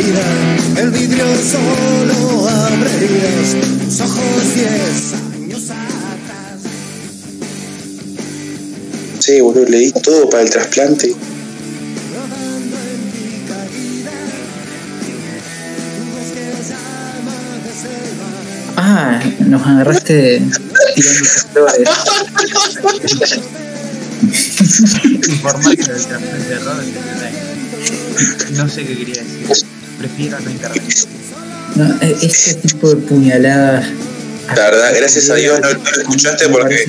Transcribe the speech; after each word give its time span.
herida, 0.00 0.24
el 0.80 0.90
vidrio 0.90 1.24
solo 1.36 2.48
abrerías 2.48 3.56
tus 3.84 4.00
ojos 4.00 4.54
diez 4.54 5.12
años 5.12 5.64
atrás. 5.70 6.60
Sí, 9.18 9.40
boludo, 9.40 9.66
le 9.66 9.78
di 9.78 9.92
todo 9.92 10.30
para 10.30 10.42
el 10.42 10.50
trasplante. 10.50 11.08
Que. 11.08 11.14
Ah, 18.76 19.20
nos 19.40 19.66
agarraste 19.66 20.42
tirando 20.94 21.24
flores. 21.52 21.88
Del 25.64 25.76
trasplante 25.76 26.38
de 26.38 26.58
Robert 26.58 26.88
No 28.52 28.68
sé 28.68 28.86
qué 28.86 28.96
quería 28.96 29.22
decir. 29.22 29.79
Prefiero 30.00 30.40
no 30.40 30.50
intervenir. 30.50 30.94
No, 31.76 31.84
e- 32.00 32.16
este 32.22 32.54
tipo 32.54 32.88
de 32.88 32.96
puñaladas. 32.96 33.84
La 34.56 34.70
verdad, 34.70 34.92
gracias 34.96 35.28
a 35.28 35.34
Dios 35.34 35.60
no, 35.60 35.68
no 35.68 35.78
lo 35.78 36.00
escuchaste 36.00 36.48
porque, 36.48 36.86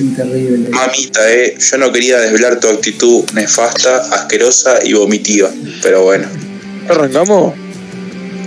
mamita, 0.70 1.30
eh, 1.30 1.54
yo 1.60 1.76
no 1.76 1.92
quería 1.92 2.18
desvelar 2.18 2.58
tu 2.58 2.68
actitud 2.68 3.22
nefasta, 3.34 3.98
asquerosa 4.14 4.78
y 4.82 4.94
vomitiva. 4.94 5.50
Pero 5.82 6.04
bueno. 6.04 6.26
¿Arrancamos? 6.88 7.54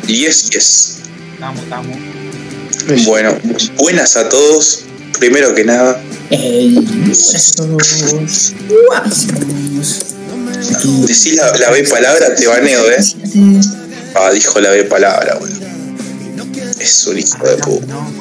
Yes, 0.08 0.50
yes. 0.50 0.98
Estamos, 1.36 1.62
estamos. 1.62 1.98
Bueno, 3.06 3.38
buenas 3.78 4.18
a 4.18 4.28
todos. 4.28 4.82
Primero 5.20 5.54
que 5.54 5.64
nada, 5.64 6.02
Ey, 6.32 6.74
buenas 6.74 7.54
a 7.54 7.56
todos. 7.58 8.54
Guasos. 8.88 10.16
Aquí. 10.76 11.02
decís 11.02 11.36
la, 11.36 11.56
la 11.56 11.70
B 11.70 11.84
palabra, 11.84 12.34
te 12.34 12.48
baneo, 12.48 12.90
eh. 12.90 12.98
Ah, 14.18 14.32
dijo 14.32 14.62
la 14.62 14.72
B 14.72 14.86
palabra, 14.86 15.36
boludo. 15.36 15.68
Es 16.80 17.06
un 17.08 17.20
hijo 17.20 17.46
de 17.46 17.58
puta. 17.58 17.86
No. 17.86 18.12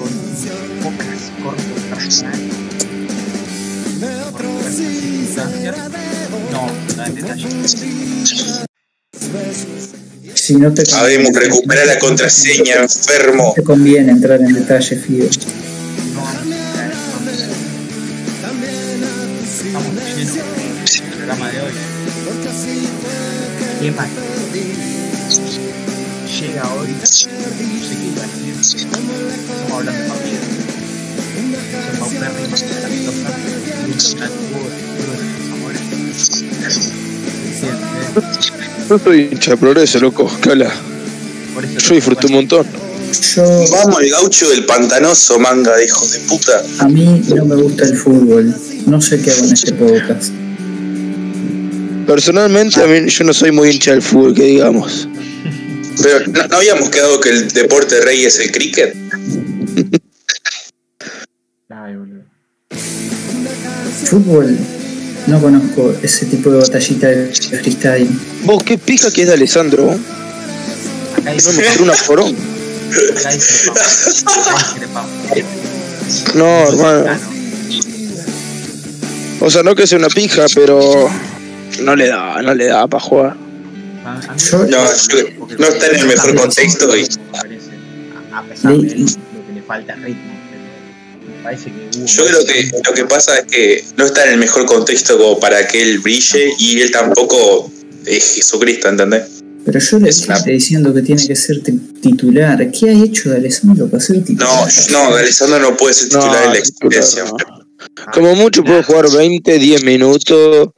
No, 6.51 6.67
no. 6.67 6.69
Si 10.35 10.57
no 10.57 10.75
te 10.75 10.85
Sabemos 10.85 11.33
recuperar 11.33 11.87
la 11.87 11.99
contraseña, 11.99 12.75
enfermo. 12.83 13.53
te 13.55 13.63
conviene 13.63 14.11
entrar 14.13 14.41
en 14.41 14.53
detalle. 14.53 14.97
No 14.97 15.03
profundidad. 15.03 15.31
Estamos 19.45 19.95
llenos 20.17 20.35
del 20.35 21.03
programa 21.15 21.51
de 21.51 21.61
hoy. 21.61 21.73
¿Qué 23.81 23.91
más? 23.93 24.34
Total 27.15 27.31
juego 34.51 34.69
de 34.69 35.53
amores. 35.53 35.81
Yo 38.89 38.99
soy 38.99 39.29
hincha 39.31 39.53
de 39.53 39.57
progreso, 39.57 40.01
loco. 40.01 40.27
Eso 40.27 40.55
Yo 41.79 41.95
disfruté 41.95 42.27
un 42.27 42.33
montón. 42.33 42.67
Yo, 43.37 43.65
Vamos, 43.71 44.01
el 44.03 44.11
gaucho 44.11 44.51
del 44.51 44.67
pantanoso, 44.67 45.39
manga 45.39 45.77
de 45.77 45.85
hijos 45.85 46.11
de 46.11 46.19
puta. 46.21 46.65
a 46.81 46.89
mí 46.89 47.23
no 47.29 47.45
me 47.45 47.55
gusta 47.55 47.85
el 47.85 47.97
fútbol. 47.97 48.53
No 48.87 49.01
sé 49.01 49.21
qué 49.21 49.31
hago 49.31 49.45
en 49.45 49.53
este 49.53 49.73
podcast. 49.73 50.33
Personalmente, 52.09 52.83
a 52.83 52.87
mí 52.89 53.09
yo 53.09 53.25
no 53.25 53.33
soy 53.33 53.53
muy 53.53 53.71
hincha 53.71 53.93
del 53.93 54.03
fútbol, 54.03 54.35
que 54.35 54.43
digamos. 54.43 55.09
Pero 56.03 56.27
¿no, 56.27 56.47
no 56.49 56.57
habíamos 56.57 56.91
quedado 56.91 57.21
que 57.21 57.31
el 57.31 57.49
deporte 57.49 58.01
rey 58.01 58.25
es 58.25 58.39
el 58.39 58.51
cricket? 58.51 58.95
Ay, 61.69 61.97
boludo. 61.97 62.25
Fútbol, 64.05 64.59
no 65.27 65.41
conozco 65.41 65.95
ese 66.03 66.27
tipo 66.27 66.51
de 66.51 66.59
batallita 66.59 67.09
de 67.09 67.33
freestyle. 67.33 68.09
Vos, 68.43 68.63
qué 68.63 68.77
pija 68.79 69.11
que 69.11 69.23
es 69.23 69.29
de 69.29 69.35
Alessandro. 69.35 69.99
No 71.17 71.23
me 71.25 71.33
una 71.81 71.95
discrepamos. 73.33 75.11
No, 76.35 76.69
hermano. 76.69 77.05
No. 77.05 77.35
O 79.41 79.51
sea, 79.51 79.63
no 79.63 79.75
que 79.75 79.87
sea 79.87 79.99
una 79.99 80.09
pija, 80.09 80.47
pero 80.55 81.11
no 81.83 81.97
le 81.97 82.09
da, 82.09 82.41
no 82.43 82.55
le 82.55 82.67
da 82.67 82.87
para 82.87 83.03
jugar. 83.03 83.44
A- 84.05 84.15
a 84.19 84.35
mí 84.35 84.39
Yo- 84.39 84.59
me 84.59 84.71
No, 84.71 85.39
porque 85.39 85.57
no 85.57 85.67
está 85.67 85.87
en 85.87 85.97
el 85.97 86.07
mejor 86.07 86.35
me 86.35 86.41
contexto 86.41 86.97
y- 86.97 87.09
a- 87.33 88.39
A 88.39 88.43
pesar 88.43 88.73
de 88.73 88.79
lo 88.99 89.47
que 89.47 89.53
le 89.55 89.63
falta 89.63 89.95
ritmo, 89.95 90.35
pero 90.51 91.37
me 91.37 91.43
parece 91.43 91.71
que 91.71 91.89
hubo 91.99 92.07
Yo 92.07 92.27
creo 92.27 92.45
que 92.47 92.71
lo 92.87 92.95
que 92.95 93.05
pasa 93.05 93.39
es 93.39 93.45
que 93.47 93.85
no 93.97 94.05
está 94.07 94.25
en 94.27 94.33
el 94.33 94.39
mejor 94.39 94.67
contexto 94.67 95.17
como 95.17 95.39
para 95.41 95.67
que 95.69 95.81
él 95.83 96.01
brille 96.01 96.53
y 96.59 96.81
él 96.81 96.91
tampoco 96.91 97.71
es 98.07 98.35
Jesucristo, 98.35 98.89
¿entendés? 98.89 99.43
Pero 99.65 99.79
yo 99.81 99.99
le 100.01 100.11
Es 100.11 100.25
una- 100.27 100.37
estoy 100.37 100.53
diciendo 100.55 100.93
que 100.93 101.01
tiene 101.03 101.27
que 101.27 101.35
ser 101.37 101.63
ti- 101.63 101.81
titular. 102.03 102.71
¿Qué 102.71 102.91
ha 102.91 102.93
hecho 102.93 103.31
de 103.31 103.37
Alessandro 103.39 103.87
para 103.89 104.03
ser 104.03 104.23
titular? 104.23 104.69
No, 104.91 105.09
no, 105.11 105.17
Alessandro 105.17 105.59
no 105.61 105.77
puede 105.77 105.95
ser 105.95 106.09
titular 106.11 106.45
en 106.45 106.51
la 106.53 106.59
existencia. 106.59 107.25
no. 107.25 107.37
Como 108.13 108.35
mucho 108.35 108.63
puedo 108.65 108.83
jugar 108.83 109.07
20, 109.11 109.59
10 109.59 109.83
minutos. 109.85 110.69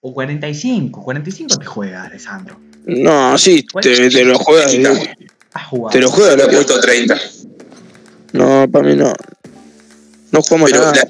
O 0.00 0.14
45, 0.14 1.02
45 1.02 1.58
te 1.58 1.66
juega, 1.66 2.04
Alessandro. 2.04 2.58
No, 2.98 3.38
sí, 3.38 3.66
te, 3.82 4.10
te 4.10 4.24
lo 4.24 4.38
juega. 4.38 4.66
Has 5.52 5.66
jugado. 5.68 5.90
Te 5.92 6.00
lo 6.00 6.10
juega 6.10 6.36
la 6.36 6.48
Punto 6.48 6.80
30. 6.80 7.20
No, 8.32 8.68
para 8.70 8.86
mí 8.86 8.94
no. 8.96 9.12
No 10.30 10.42
jugamos 10.42 10.70
Pero 10.70 10.84
nada. 10.84 10.94
la, 10.94 11.04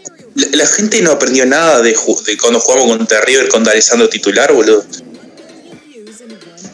la- 0.46 0.56
la 0.56 0.66
gente 0.66 1.02
no 1.02 1.10
aprendió 1.12 1.44
nada 1.44 1.82
de, 1.82 1.90
de 1.90 2.36
cuando 2.38 2.60
jugamos 2.60 2.96
contra 2.96 3.20
River 3.20 3.48
con 3.48 3.68
Alessandro 3.68 4.08
titular, 4.08 4.52
boludo. 4.52 4.84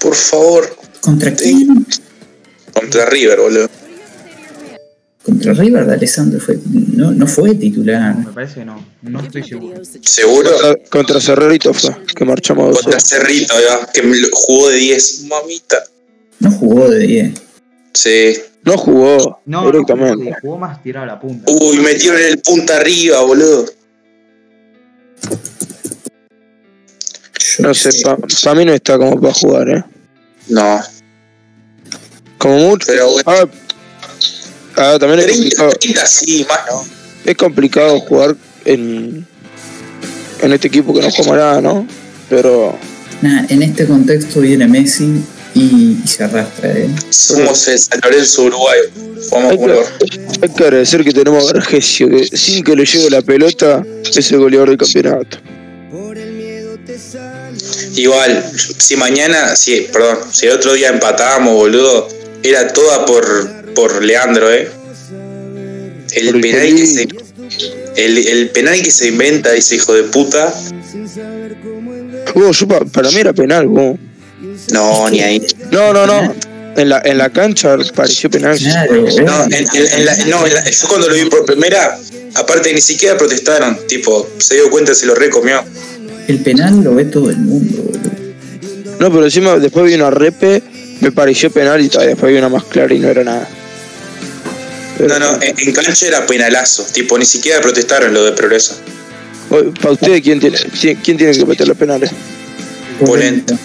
Por 0.01 0.15
favor, 0.15 0.77
¿Contra 1.01 1.35
quién? 1.35 1.87
contra 2.73 3.07
River, 3.07 3.41
boludo. 3.41 3.69
Contra 5.27 5.53
River 5.55 5.85
de 5.87 5.95
Alessandro 5.95 6.39
fue, 6.39 6.57
no, 6.93 7.11
no 7.11 7.27
fue 7.27 7.53
titular. 7.57 8.17
Me 8.17 8.27
parece 8.27 8.61
que 8.61 8.65
no. 8.65 8.87
No 9.03 9.21
estoy 9.21 9.43
seguro. 9.43 9.83
¿Seguro? 10.03 10.51
Contra, 10.53 10.75
contra 10.89 11.21
Cerrerito 11.21 11.75
fue, 11.75 11.97
que 12.15 12.25
marchamos 12.25 12.69
dos 12.69 12.83
Contra 12.83 13.01
Cerrito, 13.01 13.53
que 13.93 14.03
jugó 14.33 14.69
de 14.69 14.77
10. 14.77 15.25
Mamita. 15.25 15.83
No 16.39 16.51
jugó 16.53 16.89
de 16.91 16.99
10. 17.01 17.41
Sí. 17.93 18.37
No 18.63 18.79
jugó 18.79 19.41
No, 19.47 19.63
no, 19.63 19.67
directamente. 19.73 20.25
jugó, 20.27 20.37
jugó 20.43 20.59
más 20.59 20.81
tirado 20.81 21.03
a 21.03 21.07
la 21.09 21.21
punta. 21.21 21.51
Uy, 21.51 21.79
metieron 21.79 22.21
el 22.21 22.39
punta 22.39 22.77
arriba, 22.77 23.21
boludo. 23.23 23.67
No 27.59 27.75
sé, 27.75 27.91
para 28.05 28.55
mí 28.55 28.65
no 28.65 28.73
está 28.75 28.97
como 28.97 29.21
para 29.21 29.35
jugar, 29.35 29.69
¿eh? 29.71 29.85
No. 30.51 30.81
Como 32.39 32.59
mucho. 32.59 32.87
Pero 32.87 33.11
bueno. 33.11 33.25
Ah, 33.27 33.45
ah, 34.77 34.97
también 34.99 35.21
es 35.21 35.27
30, 35.27 35.57
complicado, 35.57 35.73
30 35.81 36.07
sí, 36.07 36.47
más 36.49 36.61
no. 36.71 36.85
es 37.25 37.37
complicado 37.37 38.01
jugar 38.01 38.37
en, 38.65 39.27
en 40.43 40.53
este 40.53 40.69
equipo 40.69 40.95
que 40.95 41.01
no 41.01 41.11
juega 41.11 41.37
nada, 41.37 41.61
¿no? 41.61 41.87
Pero 42.29 42.79
Nada, 43.23 43.47
en 43.49 43.63
este 43.63 43.87
contexto 43.87 44.41
viene 44.41 44.67
Messi 44.67 45.23
y, 45.55 45.99
y 46.05 46.07
se 46.07 46.25
arrastra, 46.25 46.71
¿eh? 46.71 46.91
Somos 47.09 47.67
el 47.69 47.79
San 47.79 48.01
Lorenzo 48.03 48.43
Uruguay. 48.43 48.79
Jugamos 49.31 49.53
hay 49.53 49.59
que, 49.59 50.21
hay 50.43 50.49
que 50.51 50.65
agradecer 50.65 51.03
que 51.03 51.13
tenemos 51.13 51.49
a 51.49 51.55
Vergesio, 51.55 52.11
que 52.11 52.37
sin 52.37 52.63
que 52.63 52.77
le 52.77 52.85
llegue 52.85 53.09
la 53.09 53.23
pelota 53.23 53.83
es 54.15 54.31
el 54.33 54.39
goleador 54.39 54.69
del 54.69 54.79
campeonato. 54.79 55.39
Igual, 57.95 58.53
si 58.79 58.97
mañana, 58.97 59.57
si, 59.57 59.81
perdón, 59.93 60.19
si 60.31 60.47
el 60.47 60.53
otro 60.53 60.75
día 60.75 60.91
empatábamos, 60.91 61.55
boludo, 61.55 62.09
era 62.43 62.71
toda 62.73 63.07
por, 63.07 63.56
por 63.77 64.03
Leandro, 64.03 64.53
¿eh? 64.53 64.69
El 66.13 66.41
penal 66.41 66.75
que 66.75 66.87
se. 66.87 67.09
El, 67.97 68.19
el 68.19 68.51
penal 68.51 68.83
que 68.83 68.91
se 68.91 69.09
inventa 69.09 69.55
ese 69.55 69.77
hijo 69.77 69.95
de 69.95 70.03
puta. 70.05 70.53
Vos, 72.35 72.59
yo 72.59 72.67
pa- 72.69 72.85
para 72.85 73.11
mí 73.11 73.17
era 73.19 73.33
penal, 73.33 73.67
vos. 73.69 73.97
No, 74.73 75.09
ni 75.11 75.21
ahí. 75.21 75.41
No, 75.71 75.93
no, 75.93 76.07
no. 76.07 76.35
En 76.77 76.89
la, 76.91 77.01
en 77.05 77.17
la 77.17 77.31
cancha 77.31 77.77
pareció 77.95 78.31
penal. 78.31 78.59
Claro, 78.59 78.95
No, 79.25 79.45
en, 79.45 79.55
en- 79.55 79.67
en 79.99 80.05
la- 80.05 80.17
no, 80.27 80.47
en 80.47 80.55
la- 80.55 80.69
yo 80.71 80.89
cuando 80.89 81.09
lo 81.09 81.15
vi 81.15 81.25
por 81.27 81.47
primera, 81.47 81.99
aparte 82.35 82.73
ni 82.75 82.81
siquiera 82.83 83.17
protestaron, 83.17 83.79
tipo, 83.89 84.29
se 84.39 84.57
dio 84.57 84.69
cuenta, 84.71 84.95
se 84.95 85.07
lo 85.07 85.15
recomió. 85.15 85.63
el 86.29 86.39
penal 86.41 86.83
lo 86.83 86.95
ve 86.95 87.05
todo 87.07 87.31
el 87.31 87.37
mundo, 87.39 87.83
boludo. 87.83 88.11
No, 88.99 89.11
pero 89.13 89.25
encima 89.25 89.59
después 89.59 89.87
vi 89.87 89.95
una 89.95 90.11
repe, 90.11 90.63
me 91.01 91.13
pareció 91.13 91.51
penal 91.51 91.81
y 91.83 91.89
tal, 91.89 92.07
después 92.07 92.33
vi 92.33 92.39
una 92.39 92.49
más 92.49 92.65
clara 92.65 92.93
y 92.93 92.99
no 92.99 93.09
era 93.09 93.23
nada. 93.25 93.49
No, 94.99 95.19
no, 95.19 95.43
en, 95.43 95.55
en 95.59 95.73
cancha 95.73 96.07
era 96.07 96.27
penalazo, 96.27 96.85
tipo, 96.93 97.19
ni 97.19 97.27
siquiera 97.27 97.61
protestaron 97.61 98.15
lo 98.15 98.25
de 98.25 98.33
progreso. 98.33 98.81
Para 99.49 99.93
ustedes, 99.93 100.23
¿quién 100.23 100.41
tiene, 100.41 100.59
quién, 100.81 101.17
tiene 101.17 101.33
que 101.33 101.45
meter 101.47 101.69
los 101.69 101.77
penales? 101.77 102.11
Polenta. 103.05 103.57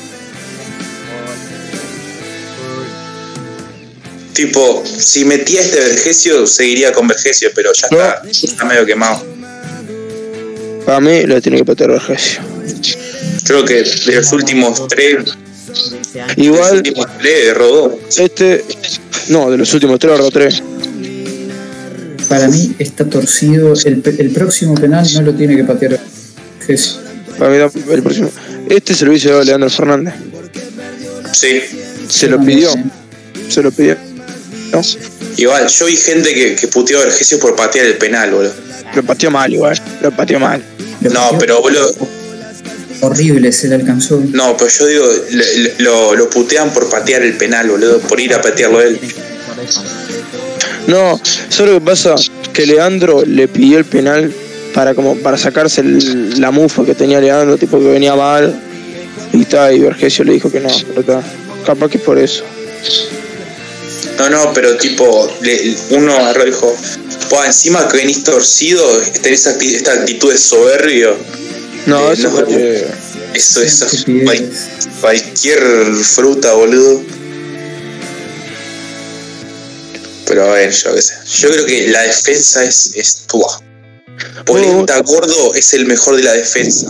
Tipo, 4.34 4.84
si 4.86 5.26
metía 5.26 5.62
este 5.62 5.80
Vergesio, 5.80 6.48
seguiría 6.48 6.92
con 6.94 7.08
Vergesio, 7.08 7.50
pero 7.54 7.72
ya 7.74 7.88
está, 7.88 8.22
está 8.30 8.66
medio 8.66 8.86
quemado. 8.86 9.24
Para 10.86 11.00
mí 11.00 11.24
lo 11.24 11.42
tiene 11.42 11.58
que 11.58 11.66
patear 11.66 11.92
Vergesio. 11.92 12.42
Creo 13.44 13.66
que 13.66 13.84
de 13.84 14.16
los 14.16 14.32
últimos 14.32 14.88
tres, 14.88 15.26
de 16.14 16.22
los 16.28 16.38
Igual, 16.38 16.78
últimos 16.78 17.08
tres, 17.20 17.54
rodó. 17.56 18.00
este. 18.18 18.64
No, 19.28 19.52
de 19.52 19.58
los 19.58 19.74
últimos 19.74 20.00
tres, 20.00 20.14
ahora 20.18 20.30
tres. 20.32 20.64
Para 22.32 22.48
mí 22.48 22.74
está 22.80 23.06
torcido. 23.06 23.74
El, 23.86 24.02
próximo 24.34 24.74
penal 24.76 25.06
no 25.14 25.22
lo 25.22 25.34
tiene 25.34 25.56
que 25.56 25.64
patear 25.66 26.00
Jesús. 26.66 27.00
Para 27.38 27.52
mí, 27.52 27.58
da- 27.58 27.72
el 27.94 28.02
próximo. 28.04 28.32
Este 28.70 28.94
se 28.94 29.04
lo 29.06 29.12
hubiese 29.12 29.28
dado 29.30 29.42
a 29.42 29.44
Leandro 29.44 29.70
Fernández. 29.70 30.14
Sí. 31.34 31.62
Se 32.08 32.28
lo 32.28 32.40
pidió. 32.40 32.70
Se 33.50 33.62
lo 33.62 33.72
pidió. 33.72 33.98
No, 34.72 34.82
Igual, 35.36 35.68
yo 35.68 35.86
vi 35.86 35.98
gente 35.98 36.34
que, 36.34 36.56
que 36.56 36.68
puteó 36.68 37.00
a 37.00 37.06
Vergesio 37.06 37.38
por 37.40 37.56
patear 37.56 37.86
el 37.86 37.98
penal, 37.98 38.32
boludo. 38.32 38.54
lo 38.96 39.04
pateó 39.04 39.30
mal 39.32 39.52
igual. 39.54 39.78
Lo 40.02 40.12
pateó 40.12 40.40
mal. 40.40 40.62
Lo 41.02 41.10
No, 41.10 41.20
pateó 41.24 41.40
pero 41.40 41.62
boludo, 41.62 41.94
Horrible, 43.02 43.52
se 43.52 43.68
le 43.68 43.76
alcanzó. 43.76 44.22
no, 44.32 44.56
pero 44.56 44.70
yo 44.70 44.86
digo, 44.86 45.06
le- 45.32 45.58
le- 45.58 45.76
lo, 45.80 46.16
lo 46.16 46.30
putean 46.30 46.72
por 46.74 46.90
patear 46.90 47.24
el 47.24 47.36
penal, 47.36 47.70
boludo, 47.70 48.00
por 48.00 48.20
ir 48.20 48.34
a 48.34 48.42
patearlo 48.42 48.82
él. 48.82 49.00
No, 50.92 51.20
¿sabes 51.50 51.74
lo 51.74 51.80
que 51.80 51.86
pasa? 51.86 52.16
Que 52.54 52.66
Leandro 52.66 53.24
le 53.26 53.48
pidió 53.48 53.78
el 53.78 53.86
penal 53.86 54.34
para 54.74 54.94
como 54.94 55.16
para 55.18 55.38
sacarse 55.38 55.82
el- 55.82 56.40
la 56.40 56.52
mufa 56.52 56.84
que 56.86 56.96
tenía 56.96 57.20
Leandro, 57.22 57.58
tipo 57.58 57.80
que 57.80 57.86
venía 57.88 58.16
mal. 58.16 58.60
Y 59.34 59.42
está, 59.44 59.72
y 59.72 59.80
Vergesio 59.80 60.26
le 60.26 60.34
dijo 60.34 60.52
que 60.52 60.60
no, 60.60 60.70
pero 60.88 61.02
está. 61.02 61.24
Capaz 61.66 61.90
que 61.90 61.98
es 61.98 62.04
por 62.04 62.18
eso. 62.20 62.44
No, 64.18 64.30
no, 64.30 64.54
pero 64.54 64.76
tipo, 64.78 65.32
le- 65.42 65.76
uno 65.92 66.14
agarró 66.14 66.44
y 66.44 66.52
dijo, 66.52 66.76
"Buah, 67.30 67.46
encima 67.48 67.88
que 67.88 67.98
venís 67.98 68.24
torcido, 68.24 68.84
tenés 69.22 69.48
acti- 69.48 69.76
esta 69.76 69.94
actitud 69.94 70.32
de 70.32 70.38
soberbio. 70.38 71.16
No, 71.86 72.10
Eh, 72.10 72.14
eso 72.14 72.30
no. 72.30 72.36
porque 72.36 72.86
Eso, 73.34 73.62
eso 73.62 73.86
es 73.86 73.94
Estupidez. 73.94 74.26
cual- 74.26 74.50
cualquier 75.00 75.62
fruta, 76.04 76.54
boludo. 76.54 77.02
Pero 80.32 80.46
a 80.50 80.54
ver, 80.54 80.72
yo 80.72 80.96
qué 80.96 81.02
sé. 81.02 81.14
Yo 81.40 81.50
creo 81.50 81.66
que 81.66 81.88
la 81.90 82.04
defensa 82.04 82.64
es, 82.64 82.94
es 82.96 83.28
tuya. 83.28 83.48
Polenta 84.46 85.02
Gordo 85.02 85.54
es 85.56 85.74
el 85.74 85.86
mejor 85.86 86.16
de 86.16 86.24
la 86.24 86.32
defensa. 86.32 86.88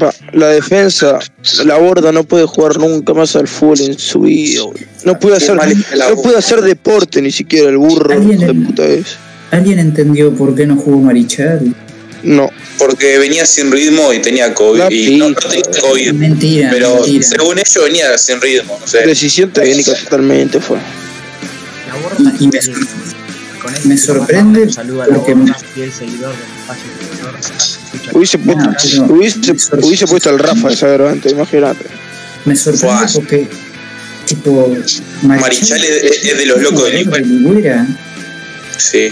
va, 0.00 0.14
la 0.32 0.50
defensa, 0.50 1.18
la 1.64 1.76
borda 1.78 2.12
no 2.12 2.22
puede 2.22 2.46
jugar 2.46 2.78
nunca 2.78 3.14
más 3.14 3.34
al 3.34 3.48
fútbol 3.48 3.80
en 3.80 3.98
su 3.98 4.20
vida. 4.20 4.62
No 5.02 5.18
puede 5.18 5.38
hacer, 5.38 5.56
no 5.56 6.22
puede 6.22 6.38
hacer 6.38 6.60
deporte 6.60 7.20
ni 7.20 7.32
siquiera 7.32 7.68
el 7.68 7.78
burro 7.78 8.12
Alguien 8.14 8.38
de 8.38 8.54
puta 8.54 8.84
es. 8.86 9.16
¿Alguien 9.50 9.80
entendió 9.80 10.32
por 10.36 10.54
qué 10.54 10.66
no 10.66 10.76
jugó 10.76 10.98
Marichal? 10.98 11.74
No, 12.22 12.48
Porque 12.78 13.18
venía 13.18 13.44
sin 13.44 13.72
ritmo 13.72 14.12
y 14.12 14.20
tenía 14.20 14.54
COVID. 14.54 14.78
La 14.78 14.92
Y 14.92 15.16
no, 15.16 15.30
no 15.30 15.34
tenía 15.34 15.62
COVID. 15.80 16.12
Mentira, 16.12 16.70
Pero 16.72 16.94
mentira. 16.94 17.26
según 17.26 17.58
ellos 17.58 17.84
venía 17.84 18.18
sin 18.18 18.40
ritmo. 18.40 18.78
No 18.80 18.86
sé. 18.86 19.04
decisión 19.04 19.52
técnica 19.52 19.94
totalmente 20.04 20.60
fue. 20.60 20.78
Y- 22.18 22.44
y 22.44 22.48
me- 22.48 22.60
con 23.62 23.72
me 23.88 23.96
sorprende 23.98 24.62
un 24.62 24.72
saludo 24.72 25.02
a 25.02 25.06
la 25.08 25.14
porque- 25.16 25.34
borda, 25.34 25.54
fiel 25.74 25.92
seguidor 25.92 26.32
del 26.32 26.40
espacio 26.60 26.84
Hubiese 28.12 28.38
puesto, 28.38 28.62
No, 28.64 29.14
hubiese, 29.14 29.38
hubiese 29.82 30.06
puesto 30.06 30.30
al 30.30 30.38
Rafa 30.38 30.70
esa 30.70 30.94
antes, 31.10 31.32
imagínate. 31.32 31.84
Me 32.44 32.54
sorprende 32.56 32.86
Buah. 32.86 33.12
porque, 33.14 33.48
tipo, 34.26 34.76
Marichal 35.22 35.82
es, 35.84 36.24
es 36.24 36.38
de 36.38 36.46
los 36.46 36.60
locos 36.62 36.90
Ligüera. 36.92 37.18
Ligüera. 37.26 37.86
Sí. 38.78 39.10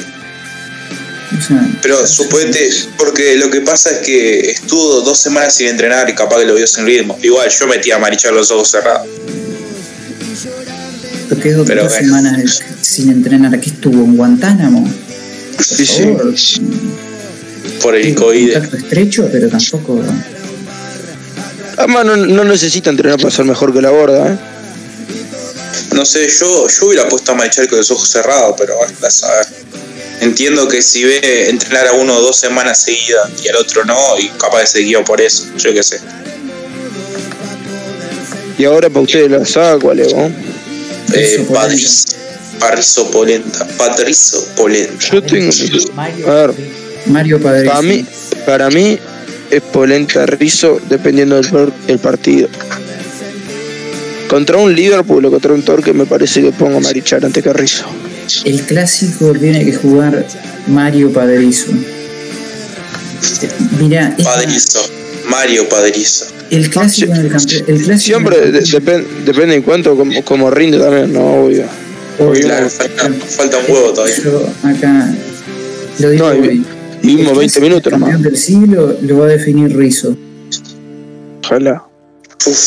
O 1.37 1.43
sea, 1.43 1.69
Pero 1.83 2.07
suponete, 2.07 2.71
porque 2.97 3.37
lo 3.37 3.51
que 3.51 3.61
pasa 3.61 3.91
es 3.91 3.99
que 3.99 4.51
estuvo 4.51 5.01
dos 5.01 5.19
semanas 5.19 5.57
sin 5.57 5.67
entrenar 5.69 6.09
y 6.09 6.15
capaz 6.15 6.39
que 6.39 6.45
lo 6.47 6.55
vio 6.55 6.67
sin 6.67 6.87
ritmo. 6.87 7.19
Igual 7.23 7.51
yo 7.51 7.67
metía 7.67 7.97
a 7.97 7.99
Marichal 7.99 8.35
los 8.35 8.51
ojos 8.53 8.71
cerrados. 8.71 9.07
Lo 11.29 11.39
quedó 11.39 11.65
pero 11.65 11.83
dos 11.85 11.93
bueno. 11.93 12.07
semanas 12.07 12.61
sin 12.81 13.11
entrenar. 13.11 13.55
Aquí 13.55 13.71
estuvo 13.71 14.05
en 14.05 14.17
Guantánamo. 14.17 14.83
Por 15.57 15.65
Sí, 15.65 15.87
sí. 15.87 16.61
por 17.83 17.97
el 17.97 18.15
COVID. 18.15 18.53
Contacto 18.53 18.77
estrecho, 18.77 19.29
pero 19.31 19.49
tampoco. 19.49 20.03
Además, 21.79 22.07
no, 22.07 22.17
no 22.17 22.45
necesita 22.45 22.91
entrenar 22.91 23.19
para 23.19 23.31
ser 23.35 23.45
mejor 23.45 23.73
que 23.73 23.83
la 23.83 23.91
borda, 23.91 24.33
¿eh? 24.33 24.39
No 25.95 26.05
sé, 26.05 26.29
yo, 26.29 26.69
yo 26.69 26.87
hubiera 26.87 27.09
puesto 27.09 27.33
a 27.33 27.35
Marichal 27.35 27.69
con 27.69 27.79
los 27.79 27.91
ojos 27.91 28.09
cerrados, 28.09 28.55
pero 28.59 28.75
a 28.83 29.11
saber. 29.11 29.47
Entiendo 30.21 30.67
que 30.69 30.81
si 30.81 31.05
ve 31.05 31.51
entrenar 31.51 31.87
a 31.89 31.93
uno 31.93 32.21
dos 32.21 32.37
semanas 32.39 32.83
seguidas 32.83 33.31
y 33.43 33.49
al 33.49 33.57
otro 33.57 33.85
no, 33.85 34.19
y 34.19 34.29
capaz 34.31 34.61
que 34.63 34.67
se 34.67 34.81
guió 34.81 35.05
por 35.05 35.21
eso, 35.21 35.45
yo 35.59 35.73
qué 35.73 35.83
sé. 35.83 36.01
Y 38.59 38.65
ahora 38.65 38.89
para 38.89 39.01
ustedes 39.03 39.31
la 39.31 39.45
saga, 39.45 39.79
¿cuál 39.79 40.01
es, 40.01 40.13
vos? 40.15 40.31
Eh, 41.13 41.47
Patricio 42.59 43.11
Polenta, 43.11 43.67
Patricio 43.77 44.39
Polenta. 44.57 45.07
Yo 45.13 45.23
tengo 45.23 45.53
Mario, 45.95 46.31
A 46.31 46.35
ver, 46.35 46.55
Mario 47.07 47.41
Padre. 47.41 47.69
para 47.69 47.83
mí, 47.83 48.07
para 48.47 48.71
mí 48.71 48.99
es 49.51 49.61
Polenta 49.63 50.25
Rizzo 50.27 50.81
dependiendo 50.89 51.37
del, 51.37 51.51
par- 51.51 51.73
el 51.87 51.99
partido. 51.99 52.49
Contra 54.29 54.57
un 54.57 54.75
Liverpool 54.75 55.25
o 55.27 55.31
contra 55.31 55.53
un 55.53 55.63
Torque 55.63 55.93
me 55.93 56.07
parece 56.07 56.43
que 56.43 56.51
pongo 56.53 56.79
a 56.79 56.81
Marichal 56.81 57.25
antes 57.25 57.43
que 57.43 57.51
a 57.51 57.53
Rizzo. 57.53 57.85
El 58.45 58.63
clásico 58.63 59.33
tiene 59.39 59.65
que 59.65 59.73
jugar 59.75 60.27
Mario 60.67 61.13
Padrizo. 61.13 61.67
Mirá, 63.79 64.15
es- 64.19 64.25
Padrizo, 64.25 64.81
Mario 65.29 65.69
Padrizo. 65.69 66.27
El 66.51 66.71
clásico 66.71 67.13
en 67.13 67.21
el 67.27 67.31
campeón. 67.33 67.65
El 67.67 67.83
clásico 67.83 67.99
Siempre 67.99 68.39
en 68.39 68.45
el 68.45 68.53
de- 68.53 68.61
campeón- 68.61 69.05
depen- 69.05 69.25
depende 69.25 69.55
en 69.57 69.63
cuánto 69.63 69.97
como, 69.97 70.23
como 70.25 70.51
rinde 70.51 70.79
también, 70.79 71.13
no 71.13 71.45
obvio. 71.45 71.65
Obvio. 72.19 72.41
Claro, 72.43 72.71
falta, 72.71 73.11
falta 73.13 73.59
un 73.59 73.65
huevo 73.73 73.93
todavía. 73.93 74.17
Yo 74.23 74.47
acá 74.63 75.15
lo 75.99 76.11
digo 76.11 76.27
No, 76.29 76.35
y- 76.45 76.65
y 77.03 77.07
vimos 77.17 77.33
El 77.33 77.39
20 77.39 77.39
clásico 77.39 77.61
minutos 77.61 77.91
campeón 77.91 78.11
nomás. 78.13 78.23
del 78.23 78.37
siglo 78.37 78.97
lo 79.03 79.19
va 79.19 79.27
a 79.27 79.29
definir 79.29 79.77
Rizzo. 79.77 80.17
Ojalá. 81.45 81.83
Uf. 82.47 82.59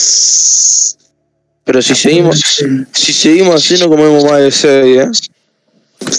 Pero 1.66 1.82
si 1.82 1.94
seguimos, 1.96 2.42
si 2.94 3.14
seguimos 3.14 3.56
así 3.56 3.78
no 3.80 3.90
comemos 3.90 4.24
más 4.24 4.40
de 4.40 4.52
6, 4.52 4.98
¿eh? 5.00 5.10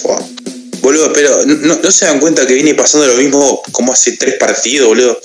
Fua. 0.01 0.19
Boludo, 0.81 1.11
pero 1.13 1.45
¿no, 1.45 1.75
no 1.83 1.91
se 1.91 2.05
dan 2.05 2.19
cuenta 2.19 2.47
que 2.47 2.53
viene 2.53 2.73
pasando 2.73 3.05
lo 3.07 3.15
mismo 3.15 3.61
como 3.71 3.91
hace 3.93 4.13
tres 4.17 4.35
partidos, 4.35 4.87
boludo? 4.87 5.17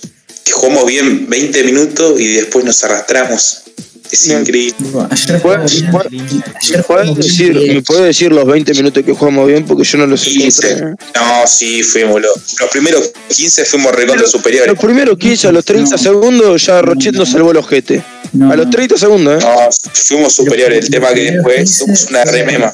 Jugamos 0.57 0.87
bien 0.87 1.29
20 1.29 1.65
minutos 1.65 2.19
y 2.19 2.35
después 2.37 2.65
nos 2.65 2.83
arrastramos. 2.83 3.63
Es 4.11 4.27
Bien. 4.29 4.41
increíble. 4.41 4.77
Ayer 5.11 5.43
¿Puedes, 5.43 5.43
jugamos 5.43 5.73
bien. 5.81 5.91
puedes- 5.91 6.13
Ayer 6.13 6.77
me 6.79 6.83
puedes 6.83 6.87
jugamos 6.87 7.17
decir, 7.19 7.53
bien. 7.59 7.75
¿Me 7.75 7.83
puedes 7.83 8.05
decir 8.05 8.33
los 8.33 8.47
20 8.47 8.73
minutos 8.75 9.03
que 9.05 9.13
jugamos 9.13 9.47
bien? 9.49 9.67
Porque 9.67 9.85
yo 9.85 9.99
no 9.99 10.07
los 10.07 10.23
15. 10.23 10.69
encontré. 10.71 10.93
¿eh? 10.93 10.97
No, 11.15 11.47
sí, 11.47 11.83
fuimos. 11.83 12.23
Los 12.23 12.71
primeros 12.71 13.11
15 13.29 13.65
fuimos 13.67 13.93
recontra 13.95 14.27
superiores. 14.27 14.69
Los 14.73 14.79
primeros 14.83 15.19
15 15.19 15.49
a 15.49 15.53
los 15.53 15.65
30 15.65 15.91
No. 15.97 15.99
segundos 15.99 16.65
ya 16.67 16.81
Rochet 16.83 17.15
nos 17.15 17.29
salvó 17.31 17.51
el 17.51 17.59
ojete. 17.59 18.03
No, 18.33 18.51
A 18.53 18.57
los 18.57 18.67
no. 18.67 18.71
30 18.73 18.97
segundos, 18.97 19.43
¿eh? 19.43 19.47
No, 19.47 19.69
fuimos 19.93 20.33
superiores. 20.33 20.85
El 20.87 20.91
tema 20.91 21.13
que 21.13 21.33
después 21.33 21.79
15 21.85 22.07
una 22.11 22.25
remema. 22.25 22.73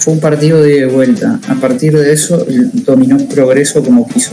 Fue 0.00 0.12
un 0.12 0.20
partido 0.20 0.60
de 0.60 0.84
vuelta. 0.86 1.38
A 1.48 1.54
partir 1.54 1.96
de 1.96 2.12
eso 2.12 2.44
dominó 2.84 3.16
progreso 3.28 3.82
como 3.82 4.06
quiso. 4.08 4.32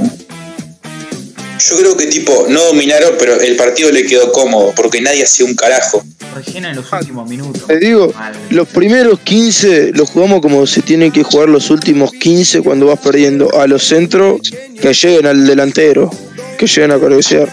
Yo 1.69 1.77
creo 1.77 1.95
que 1.95 2.07
tipo, 2.07 2.47
no 2.49 2.63
dominaron, 2.65 3.13
pero 3.19 3.39
el 3.39 3.55
partido 3.55 3.91
le 3.91 4.05
quedó 4.05 4.31
cómodo, 4.31 4.73
porque 4.75 4.99
nadie 4.99 5.23
hacía 5.23 5.45
un 5.45 5.55
carajo. 5.55 6.03
Rellena 6.33 6.71
en 6.71 6.77
los 6.77 6.91
últimos 6.91 7.29
minutos. 7.29 7.67
Te 7.67 7.77
digo, 7.77 8.13
los 8.49 8.67
primeros 8.69 9.19
15 9.19 9.91
los 9.93 10.09
jugamos 10.09 10.41
como 10.41 10.65
se 10.65 10.81
tienen 10.81 11.11
que 11.11 11.23
jugar 11.23 11.49
los 11.49 11.69
últimos 11.69 12.11
15 12.11 12.61
cuando 12.61 12.87
vas 12.87 12.99
perdiendo. 12.99 13.59
A 13.59 13.67
los 13.67 13.83
centros 13.83 14.41
que 14.81 14.93
lleguen 14.93 15.25
al 15.27 15.45
delantero, 15.45 16.09
que 16.57 16.65
lleguen 16.65 16.91
a 16.91 16.99
cabecear. 16.99 17.49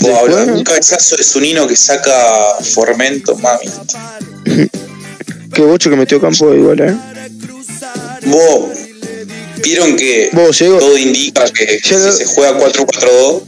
Un 0.00 0.62
cabezazo 0.62 1.16
de 1.16 1.24
Zunino 1.24 1.66
que 1.66 1.74
saca 1.74 2.12
Formento, 2.62 3.36
mami. 3.38 3.66
Qué 5.52 5.62
bocho 5.62 5.90
que 5.90 5.96
metió 5.96 6.20
campo 6.20 6.54
igual, 6.54 6.80
¿eh? 6.80 6.94
Vos, 8.26 8.68
vieron 9.66 9.96
que 9.96 10.30
Vos, 10.32 10.58
todo 10.58 10.96
indica 10.96 11.44
que 11.50 11.80
si 11.82 11.94
se 11.94 12.24
juega 12.24 12.58
4-4-2, 12.58 13.42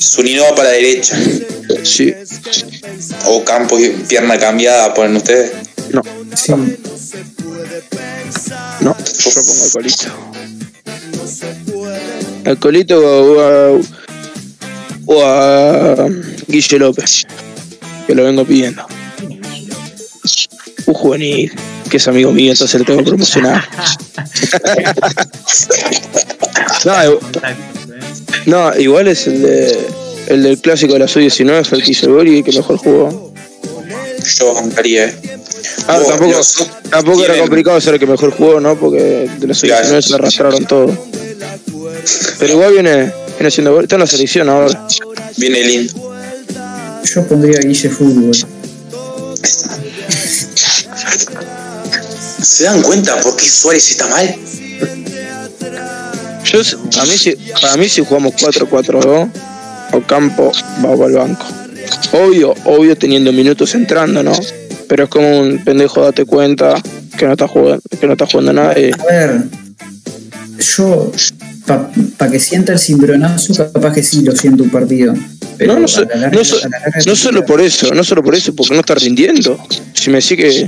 Zunino 0.00 0.42
va 0.42 0.54
para 0.54 0.70
la 0.70 0.74
derecha. 0.74 1.16
sí. 1.84 2.12
O 3.26 3.44
campo 3.44 3.78
y 3.78 3.90
pierna 4.08 4.36
cambiada, 4.38 4.92
ponen 4.94 5.16
ustedes. 5.16 5.52
No, 5.92 6.02
Sí, 6.34 6.52
no, 8.80 8.96
yo 8.96 9.30
pongo 9.34 9.64
al 9.64 9.70
colito. 9.70 10.04
Al 12.44 12.58
colito 12.58 12.98
o 12.98 13.40
a, 13.40 13.80
o 15.06 15.24
a 15.24 16.08
Guille 16.46 16.78
López, 16.78 17.24
que 18.06 18.14
lo 18.14 18.24
vengo 18.24 18.44
pidiendo. 18.44 18.86
Uh, 20.86 20.92
juvenil, 20.94 21.52
que 21.90 21.98
es 21.98 22.08
amigo 22.08 22.32
mío, 22.32 22.52
entonces 22.52 22.80
le 22.80 22.86
tengo 22.86 23.00
que 23.00 23.06
promocionar. 23.10 23.62
no, 26.84 26.94
no, 28.46 28.78
igual 28.78 29.08
es 29.08 29.26
el 29.26 29.42
de 29.42 29.78
el 30.28 30.42
del 30.44 30.58
clásico 30.58 30.92
de 30.92 31.00
la 31.00 31.08
Sub-19, 31.08 31.64
fue 31.64 31.78
el 31.78 31.84
que 31.84 31.90
hizo 31.90 32.06
el 32.06 32.12
gol 32.12 32.28
y 32.28 32.38
el 32.38 32.44
que 32.44 32.52
mejor 32.52 32.76
jugó. 32.78 33.32
Yo 34.38 34.54
bancaría, 34.54 35.06
eh. 35.06 35.14
Ah, 35.88 35.98
Vos, 35.98 36.08
tampoco, 36.08 36.40
tampoco 36.88 37.24
era 37.24 37.38
complicado 37.38 37.80
ser 37.80 37.94
el 37.94 38.00
que 38.00 38.06
mejor 38.06 38.30
jugó, 38.30 38.60
¿no? 38.60 38.76
Porque 38.78 39.28
de 39.38 39.46
la 39.46 39.54
Sub-19 39.54 39.82
Claro. 39.82 40.02
se 40.02 40.14
arrastraron 40.14 40.64
todo. 40.66 40.96
Pero 42.38 42.52
igual 42.52 42.72
viene, 42.72 43.12
viene 43.38 43.50
siendo 43.50 43.74
gol. 43.74 43.82
Está 43.84 43.96
en 43.96 44.00
la 44.00 44.06
selección 44.06 44.48
ahora. 44.48 44.86
Viene 45.36 45.64
lindo. 45.64 46.14
Yo 47.04 47.26
pondría 47.26 47.58
a 47.58 47.62
Guille 47.62 47.90
Fútbol. 47.90 48.36
¿Se 52.42 52.64
dan 52.64 52.82
cuenta 52.82 53.16
por 53.20 53.36
qué 53.36 53.44
Suárez 53.48 53.90
está 53.90 54.06
mal? 54.08 54.34
Yo, 56.44 56.60
a 57.00 57.04
mí, 57.04 57.16
si, 57.18 57.36
para 57.60 57.76
mí, 57.76 57.88
si 57.88 58.04
jugamos 58.04 58.32
4-4-2, 58.34 59.30
Ocampo 59.92 60.52
va 60.84 61.04
al 61.06 61.12
banco. 61.12 61.46
Obvio, 62.12 62.54
obvio 62.64 62.96
teniendo 62.96 63.32
minutos 63.32 63.74
entrando, 63.74 64.22
¿no? 64.22 64.32
Pero 64.88 65.04
es 65.04 65.10
como 65.10 65.40
un 65.40 65.62
pendejo, 65.64 66.02
date 66.02 66.24
cuenta 66.24 66.80
que 67.16 67.26
no 67.26 67.32
está 67.32 67.46
jugando, 67.46 67.82
que 68.00 68.06
no 68.06 68.12
está 68.14 68.26
jugando 68.26 68.52
nada. 68.52 68.78
y- 68.78 68.90
A 68.92 69.04
ver, 69.04 69.42
yo, 70.76 71.12
para 72.16 72.30
que 72.32 72.40
sienta 72.40 72.72
el 72.72 72.78
cimbronazo, 72.78 73.54
capaz 73.72 73.92
que 73.92 74.02
sí 74.02 74.22
lo 74.22 74.34
siento 74.34 74.62
un 74.64 74.70
partido. 74.70 75.14
Pero 75.58 75.74
no, 75.74 75.80
no, 75.80 75.88
so- 75.88 76.02
larga- 76.04 76.30
no, 76.30 76.44
so- 76.44 76.56
no 77.06 77.14
solo 77.16 77.44
por 77.44 77.60
eso, 77.60 77.92
no 77.94 78.02
solo 78.02 78.22
por 78.24 78.34
eso, 78.34 78.54
porque 78.54 78.74
no 78.74 78.80
está 78.80 78.94
rindiendo. 78.94 79.62
Si 79.94 80.10
me 80.10 80.20
sigue, 80.20 80.66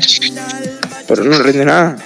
pero 1.06 1.24
no 1.24 1.42
rinde 1.42 1.64
nada. 1.64 1.96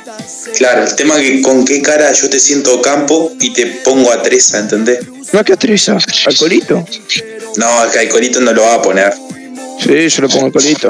Claro, 0.56 0.84
el 0.84 0.94
tema 0.94 1.20
es 1.20 1.22
que 1.30 1.42
con 1.42 1.64
qué 1.64 1.82
cara 1.82 2.12
yo 2.12 2.28
te 2.30 2.38
siento 2.40 2.80
campo 2.82 3.32
y 3.40 3.52
te 3.52 3.66
pongo 3.84 4.10
a 4.12 4.22
Treza, 4.22 4.58
¿entendés? 4.58 5.00
No, 5.32 5.44
que 5.44 5.52
atreza, 5.52 5.98
al 6.26 6.36
colito. 6.36 6.86
No, 7.56 7.66
acá 7.80 8.02
el 8.02 8.08
Colito 8.08 8.40
no 8.40 8.52
lo 8.52 8.62
va 8.62 8.74
a 8.74 8.82
poner. 8.82 9.12
Sí, 9.82 10.08
yo 10.08 10.22
le 10.22 10.28
pongo 10.28 10.46
al 10.46 10.52
colito. 10.52 10.88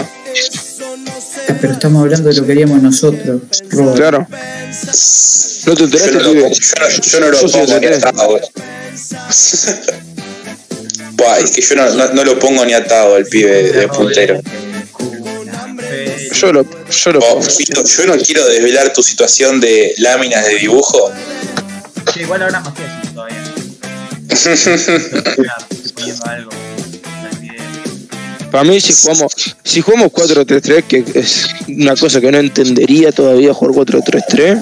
Pero 1.61 1.73
estamos 1.73 2.03
hablando 2.03 2.29
de 2.29 2.35
lo 2.37 2.45
que 2.47 2.53
haríamos 2.53 2.83
nosotros. 2.83 3.41
Robert. 3.71 3.97
Claro. 3.97 4.27
¿No 4.29 5.75
te 5.75 5.79
Yo 5.81 5.85
enteraste, 5.85 6.13
no 6.13 6.21
lo 6.21 6.33
yo 6.35 6.49
no, 6.49 6.89
yo 7.03 7.21
no 7.21 7.29
lo 7.31 7.41
Yo 7.41 7.53
pongo 7.67 7.79
ni 7.81 7.87
atado. 7.87 8.29
güey. 8.31 8.43
Buah, 11.13 11.39
es 11.39 11.51
que 11.53 11.63
yo 11.63 11.77
no, 11.77 11.95
no- 11.95 12.13
no 12.13 12.25
lo 12.25 12.39
pongo 12.39 12.65
ni 12.65 12.75
atado 12.75 13.17
el 13.17 13.25
pibe 13.27 13.73
de 13.73 13.89
puntero. 13.89 14.41
Yo 16.41 16.53
lo, 16.53 16.67
yo 16.91 17.13
lo 17.13 17.21
Oh. 17.21 17.43
Fito, 17.43 17.83
yo 17.83 18.07
no 18.07 18.17
quiero 18.19 18.47
desvelar 18.47 18.93
tu 18.93 19.03
situación 19.03 19.61
de 19.61 19.95
láminas 19.99 20.45
de 20.47 20.59
dibujo. 20.59 21.11
Sí, 22.13 22.21
igual 22.21 22.43
ahora 22.43 22.61
más 22.61 22.75
que 22.75 22.83
decir 22.83 23.15
todavía. 23.15 23.43
Algo. 26.25 26.51
Para 28.51 28.65
mí, 28.65 28.81
si 28.81 28.93
jugamos, 28.93 29.33
si 29.65 29.81
jugamos 29.81 30.13
4-3-3, 30.13 30.85
que 30.85 31.05
es 31.15 31.49
una 31.69 31.97
cosa 31.97 32.21
que 32.21 32.31
no 32.31 32.39
entendería 32.39 33.13
todavía 33.13 33.53
jugar 33.53 33.87
4-3-3, 33.87 34.59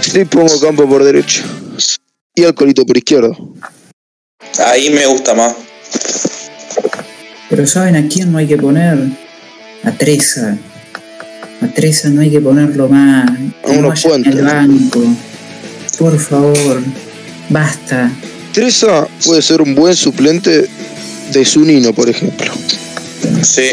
sí 0.00 0.24
pongo 0.24 0.60
campo 0.60 0.88
por 0.88 1.04
derecho 1.04 1.42
y 2.34 2.44
al 2.44 2.54
colito 2.54 2.84
por 2.86 2.96
izquierdo. 2.96 3.36
Ahí 4.58 4.90
me 4.90 5.06
gusta 5.06 5.34
más. 5.34 5.54
Pero 7.48 7.66
¿saben 7.66 7.96
a 7.96 8.08
quién 8.08 8.32
no 8.32 8.38
hay 8.38 8.46
que 8.46 8.56
poner? 8.56 8.98
A 9.84 9.92
Treza. 9.92 10.56
A 11.62 11.66
Treza 11.68 12.08
no 12.10 12.20
hay 12.22 12.30
que 12.30 12.40
ponerlo 12.40 12.88
más. 12.88 13.30
No 13.30 13.52
unos 13.78 14.04
el 14.04 14.10
puentes. 14.10 14.44
banco. 14.44 15.02
Por 15.98 16.18
favor. 16.18 16.82
Basta. 17.48 18.10
Treza 18.52 19.06
puede 19.24 19.42
ser 19.42 19.62
un 19.62 19.74
buen 19.74 19.94
suplente 19.94 20.68
de 21.32 21.44
Zunino, 21.44 21.92
por 21.92 22.08
ejemplo. 22.08 22.50
Sí. 23.42 23.70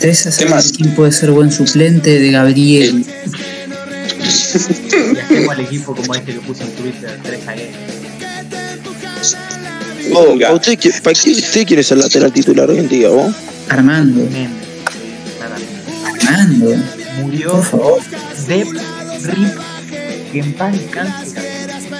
Treza 0.00 0.30
¿Qué 0.30 0.36
sabe 0.36 0.50
más? 0.50 0.72
quién 0.72 0.94
puede 0.94 1.12
ser 1.12 1.30
buen 1.32 1.50
suplente 1.50 2.18
de 2.20 2.30
Gabriel. 2.30 3.04
Y 3.04 3.06
hacemos 5.18 5.58
el 5.58 5.60
equipo 5.66 5.94
como 5.94 6.14
este 6.14 6.32
que 6.34 6.40
puse 6.40 6.62
en 6.64 6.70
Twitter, 6.72 7.18
3 7.22 7.48
a 7.48 7.54
Venga. 10.08 10.48
¿a 10.48 10.54
usted, 10.54 10.78
¿Para 11.02 11.14
qué 11.14 11.30
usted 11.30 11.66
quiere 11.66 11.82
ser 11.82 11.98
lateral 11.98 12.32
titular 12.32 12.68
hoy 12.70 12.78
en 12.78 12.88
día, 12.88 13.08
vos? 13.08 13.34
Armando. 13.68 14.26
Armando. 16.28 16.76
Murió 17.20 17.52
Por 17.52 17.64
favor. 17.64 18.00
de 18.46 18.64
Rip. 18.64 20.32
Que 20.32 20.38
en 20.40 20.52
paz. 20.54 20.74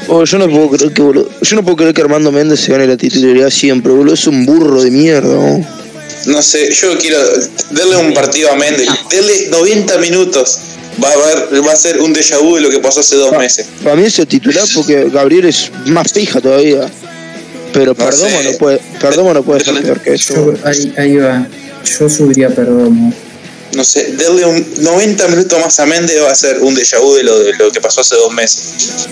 Oh, 0.09 0.25
yo 0.25 0.39
no 0.39 0.49
puedo 0.49 0.71
creer 0.71 0.93
que 0.93 1.03
boludo, 1.03 1.31
yo 1.43 1.57
no 1.57 1.63
puedo 1.63 1.77
creer 1.77 1.95
que 1.95 2.01
Armando 2.03 2.31
Méndez 2.33 2.61
se 2.61 2.73
gane 2.73 2.87
la 2.87 2.97
titularidad 2.97 3.51
siempre, 3.51 3.93
boludo. 3.93 4.15
Es 4.15 4.27
un 4.27 4.45
burro 4.47 4.83
de 4.83 4.91
mierda, 4.91 5.35
vos. 5.35 5.67
No 6.27 6.43
sé, 6.43 6.73
yo 6.73 6.97
quiero 6.99 7.19
darle 7.71 7.97
un 7.97 8.13
partido 8.13 8.51
a 8.53 8.57
Méndez. 8.57 8.87
Darle 9.11 9.49
90 9.51 9.99
minutos. 9.99 10.59
Va 11.03 11.09
a, 11.09 11.13
haber, 11.13 11.65
va 11.67 11.73
a 11.73 11.77
ser 11.77 12.01
un 12.01 12.13
déjà 12.13 12.39
vu 12.39 12.57
de 12.57 12.61
lo 12.63 12.71
que 12.71 12.81
pasó 12.81 13.01
hace 13.01 13.15
dos 13.17 13.31
meses. 13.39 13.67
Para 13.85 13.95
mí 13.95 14.05
es 14.05 14.19
el 14.19 14.27
titular 14.27 14.65
porque 14.75 15.09
Gabriel 15.11 15.45
es 15.47 15.71
más 15.87 16.13
pija 16.13 16.41
todavía. 16.41 16.91
Pero 17.79 17.95
Perdomo 17.95 18.39
sé. 18.39 18.45
no 18.53 18.59
puede, 18.59 18.81
Perdomo 19.01 19.35
no 19.35 19.43
puede 19.43 19.65
ser 19.65 19.81
peor 19.83 20.01
que 20.01 20.15
eso. 20.15 20.35
Yo, 20.35 20.55
ahí, 20.65 20.93
ahí 20.97 21.17
va. 21.17 21.47
Yo 21.99 22.09
subiría 22.09 22.49
Perdomo. 22.49 23.13
No 23.75 23.85
sé, 23.85 24.15
darle 24.17 24.45
un 24.47 24.67
90 24.81 25.29
minutos 25.29 25.61
más 25.61 25.79
a 25.79 25.87
Méndez 25.87 26.21
va 26.23 26.31
a 26.33 26.35
ser 26.35 26.59
un 26.61 26.75
déjà 26.75 26.99
vu 27.01 27.15
de 27.15 27.23
lo, 27.23 27.39
de 27.39 27.55
lo 27.55 27.71
que 27.71 27.81
pasó 27.81 28.01
hace 28.01 28.15
dos 28.17 28.33
meses. 28.33 29.07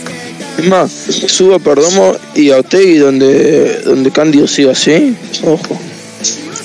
Es 0.58 0.64
más, 0.66 0.90
subo 1.28 1.54
a 1.54 1.58
Perdomo 1.58 2.16
y 2.34 2.50
a 2.50 2.58
Otegi 2.58 2.96
donde, 2.98 3.80
donde 3.84 4.10
Cándido 4.10 4.46
siga 4.48 4.72
así. 4.72 5.14
Ojo. 5.44 5.78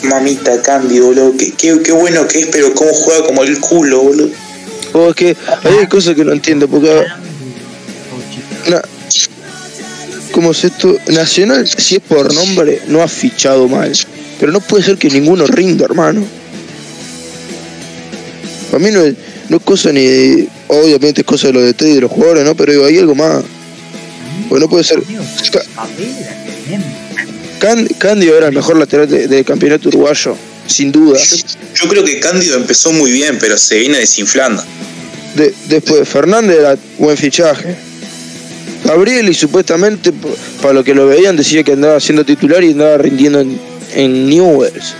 Mamita 0.04 0.62
Candy, 0.62 1.00
boludo. 1.00 1.34
Qué, 1.38 1.52
qué, 1.52 1.80
qué 1.84 1.92
bueno 1.92 2.28
que 2.28 2.40
es, 2.40 2.48
pero 2.48 2.74
cómo 2.74 2.92
juega 2.94 3.24
como 3.26 3.44
el 3.44 3.60
culo, 3.60 4.02
boludo. 4.02 4.30
O 4.94 5.10
es 5.10 5.16
que 5.16 5.36
hay 5.64 5.88
cosas 5.88 6.16
que 6.16 6.24
no 6.26 6.32
entiendo, 6.32 6.68
porque 6.68 7.04
na- 8.68 8.82
¿cómo 10.32 10.52
es 10.52 10.64
esto? 10.64 10.98
Nacional, 11.08 11.68
si 11.68 11.96
es 11.96 12.02
por 12.02 12.34
nombre, 12.34 12.82
no 12.88 13.02
ha 13.02 13.08
fichado 13.08 13.68
mal. 13.68 13.92
Pero 14.40 14.52
no 14.52 14.60
puede 14.60 14.84
ser 14.84 14.98
que 14.98 15.10
ninguno 15.10 15.46
rinda, 15.46 15.86
hermano. 15.86 16.24
Para 18.72 18.84
mí 18.84 18.92
no 18.92 19.02
es, 19.02 19.16
no 19.50 19.58
es 19.58 19.64
cosa 19.64 19.92
ni 19.92 20.06
de- 20.06 20.48
obviamente 20.68 21.22
es 21.22 21.28
cosa 21.28 21.48
de 21.48 21.54
los 21.54 21.64
detalles 21.64 21.96
de 21.96 22.02
los 22.02 22.12
jugadores, 22.12 22.44
¿no? 22.46 22.56
Pero 22.56 22.72
digo, 22.72 22.86
hay 22.86 22.98
algo 22.98 23.16
más. 23.16 23.44
Pues 24.50 24.62
no 24.62 24.70
puede 24.70 24.84
ser. 24.84 25.02
Cándido 28.00 28.38
era 28.38 28.48
el 28.48 28.54
mejor 28.56 28.78
lateral 28.78 29.08
de- 29.08 29.28
del 29.28 29.46
campeonato 29.46 29.90
uruguayo, 29.90 30.36
sin 30.68 30.92
duda. 30.92 31.20
Yo 31.76 31.88
creo 31.90 32.04
que 32.04 32.20
Cándido 32.20 32.58
empezó 32.58 32.92
muy 32.92 33.12
bien, 33.12 33.38
pero 33.40 33.58
se 33.58 33.78
viene 33.80 34.00
desinflando. 34.00 34.64
De- 35.36 35.54
después, 35.68 36.08
Fernández 36.10 36.58
era 36.60 36.78
buen 36.98 37.16
fichaje. 37.18 37.76
Gabriel, 38.84 39.30
y 39.30 39.34
supuestamente, 39.34 40.12
para 40.62 40.74
lo 40.74 40.84
que 40.84 40.94
lo 40.94 41.08
veían, 41.08 41.38
decía 41.38 41.64
que 41.64 41.74
andaba 41.74 42.00
siendo 42.00 42.26
titular 42.26 42.64
y 42.64 42.72
andaba 42.72 42.98
rindiendo 42.98 43.40
en, 43.40 43.60
en 43.94 44.30
Newells. 44.30 44.96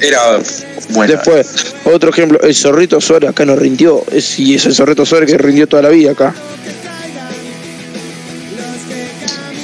Era 0.00 0.40
bueno. 0.90 1.12
Después, 1.12 1.74
otro 1.84 2.10
ejemplo, 2.10 2.40
el 2.42 2.54
Zorrito 2.54 3.00
Suárez 3.00 3.30
acá 3.30 3.44
no 3.44 3.56
rindió. 3.56 4.04
Es, 4.12 4.38
y 4.38 4.54
es 4.54 4.64
el 4.66 4.74
Zorrito 4.74 5.04
Suárez 5.04 5.30
que 5.30 5.38
rindió 5.38 5.66
toda 5.66 5.82
la 5.82 5.88
vida 5.88 6.12
acá. 6.12 6.34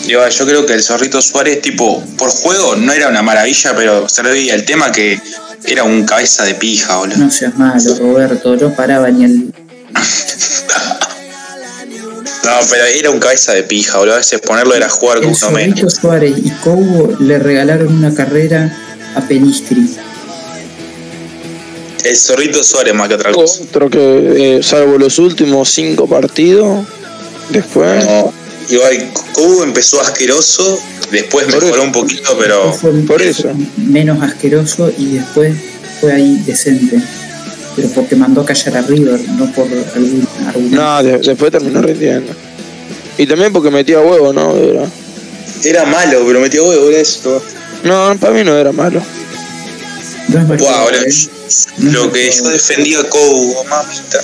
Digo, 0.07 0.29
yo 0.29 0.47
creo 0.47 0.67
que 0.67 0.75
el 0.75 0.83
Zorrito 0.83 1.23
Suárez, 1.23 1.63
tipo, 1.63 2.05
por 2.19 2.31
juego 2.31 2.77
no 2.77 2.93
era 2.93 3.09
una 3.09 3.23
maravilla, 3.23 3.75
pero 3.75 4.09
se 4.09 4.23
le 4.23 4.33
veía 4.33 4.55
el 4.55 4.65
tema 4.65 4.93
que 4.93 5.19
era 5.67 5.85
un 5.85 6.05
cabeza 6.05 6.45
de 6.45 6.55
pija, 6.55 6.97
boludo. 6.97 7.17
No 7.17 7.31
seas 7.31 7.57
malo, 7.57 7.95
Roberto. 7.99 8.57
No 8.57 8.75
paraba 8.75 9.11
ni 9.11 9.25
el. 9.25 9.55
No, 12.45 12.51
pero 12.71 12.85
era 12.85 13.11
un 13.11 13.19
cabeza 13.19 13.53
de 13.55 13.63
pija, 13.63 13.99
boludo. 13.99 14.15
A 14.15 14.19
veces 14.19 14.41
ponerlo 14.41 14.75
era 14.75 14.89
jugar 14.89 15.19
con 15.21 15.31
El 15.31 15.37
uno 15.37 15.51
menos. 15.51 15.79
Zorrito 15.81 15.91
Suárez 15.91 16.35
y 16.43 16.51
Cobo 16.63 17.17
le 17.21 17.39
regalaron 17.39 17.89
una 17.97 18.15
carrera 18.15 18.77
a 19.15 19.21
Pelistri. 19.23 19.89
El 22.05 22.17
Zorrito 22.17 22.63
Suárez 22.63 22.95
más 22.95 23.09
que 23.09 23.15
otra 23.15 23.33
cosa. 23.33 23.63
Otro 23.63 23.89
que, 23.89 24.57
eh, 24.59 24.63
salvo 24.63 24.99
los 24.99 25.19
últimos 25.19 25.71
cinco 25.71 26.07
partidos, 26.07 26.85
después. 27.49 28.05
No, 28.05 28.33
igual, 28.69 29.11
Cubo 29.33 29.65
empezó 29.65 30.01
asqueroso, 30.03 30.79
después 31.11 31.47
Por 31.47 31.55
mejoró 31.55 31.77
eso. 31.77 31.83
un 31.85 31.93
poquito, 31.93 32.37
pero 32.39 32.73
Fue 32.75 32.91
por 33.07 33.23
eso. 33.23 33.51
menos 33.79 34.23
asqueroso 34.23 34.93
y 34.99 35.07
después 35.17 35.55
fue 36.01 36.13
ahí 36.13 36.43
decente. 36.45 37.01
Pero 37.77 37.89
porque 37.89 38.15
mandó 38.17 38.43
a 38.43 38.47
callar 38.47 38.77
a 38.77 38.83
River, 38.83 39.21
no 39.37 39.51
por 39.53 39.65
algún 39.67 40.29
argumento. 40.47 40.77
No, 40.77 41.03
de- 41.03 41.19
después 41.19 41.51
terminó 41.51 41.83
rindiendo. 41.83 42.33
Y 43.19 43.27
también 43.27 43.53
porque 43.53 43.71
metía 43.71 44.01
huevo, 44.01 44.33
¿no? 44.33 44.57
Era- 44.57 44.87
era 45.65 45.85
malo, 45.87 46.23
pero 46.27 46.41
metió 46.41 46.65
huevo, 46.67 46.89
era 46.91 46.99
eso. 47.01 47.43
No, 47.85 48.17
para 48.21 48.33
mí 48.33 48.45
no 48.45 48.57
era 48.57 48.73
malo. 48.73 49.01
No 50.29 50.41
es 50.41 50.47
Wow, 50.47 50.59
marcado, 50.59 50.89
lo, 51.79 52.13
que 52.13 52.31
yo 52.31 52.49
defendía 52.49 53.01
a 53.01 53.05
Kobo, 53.09 53.65
mamita. 53.65 54.21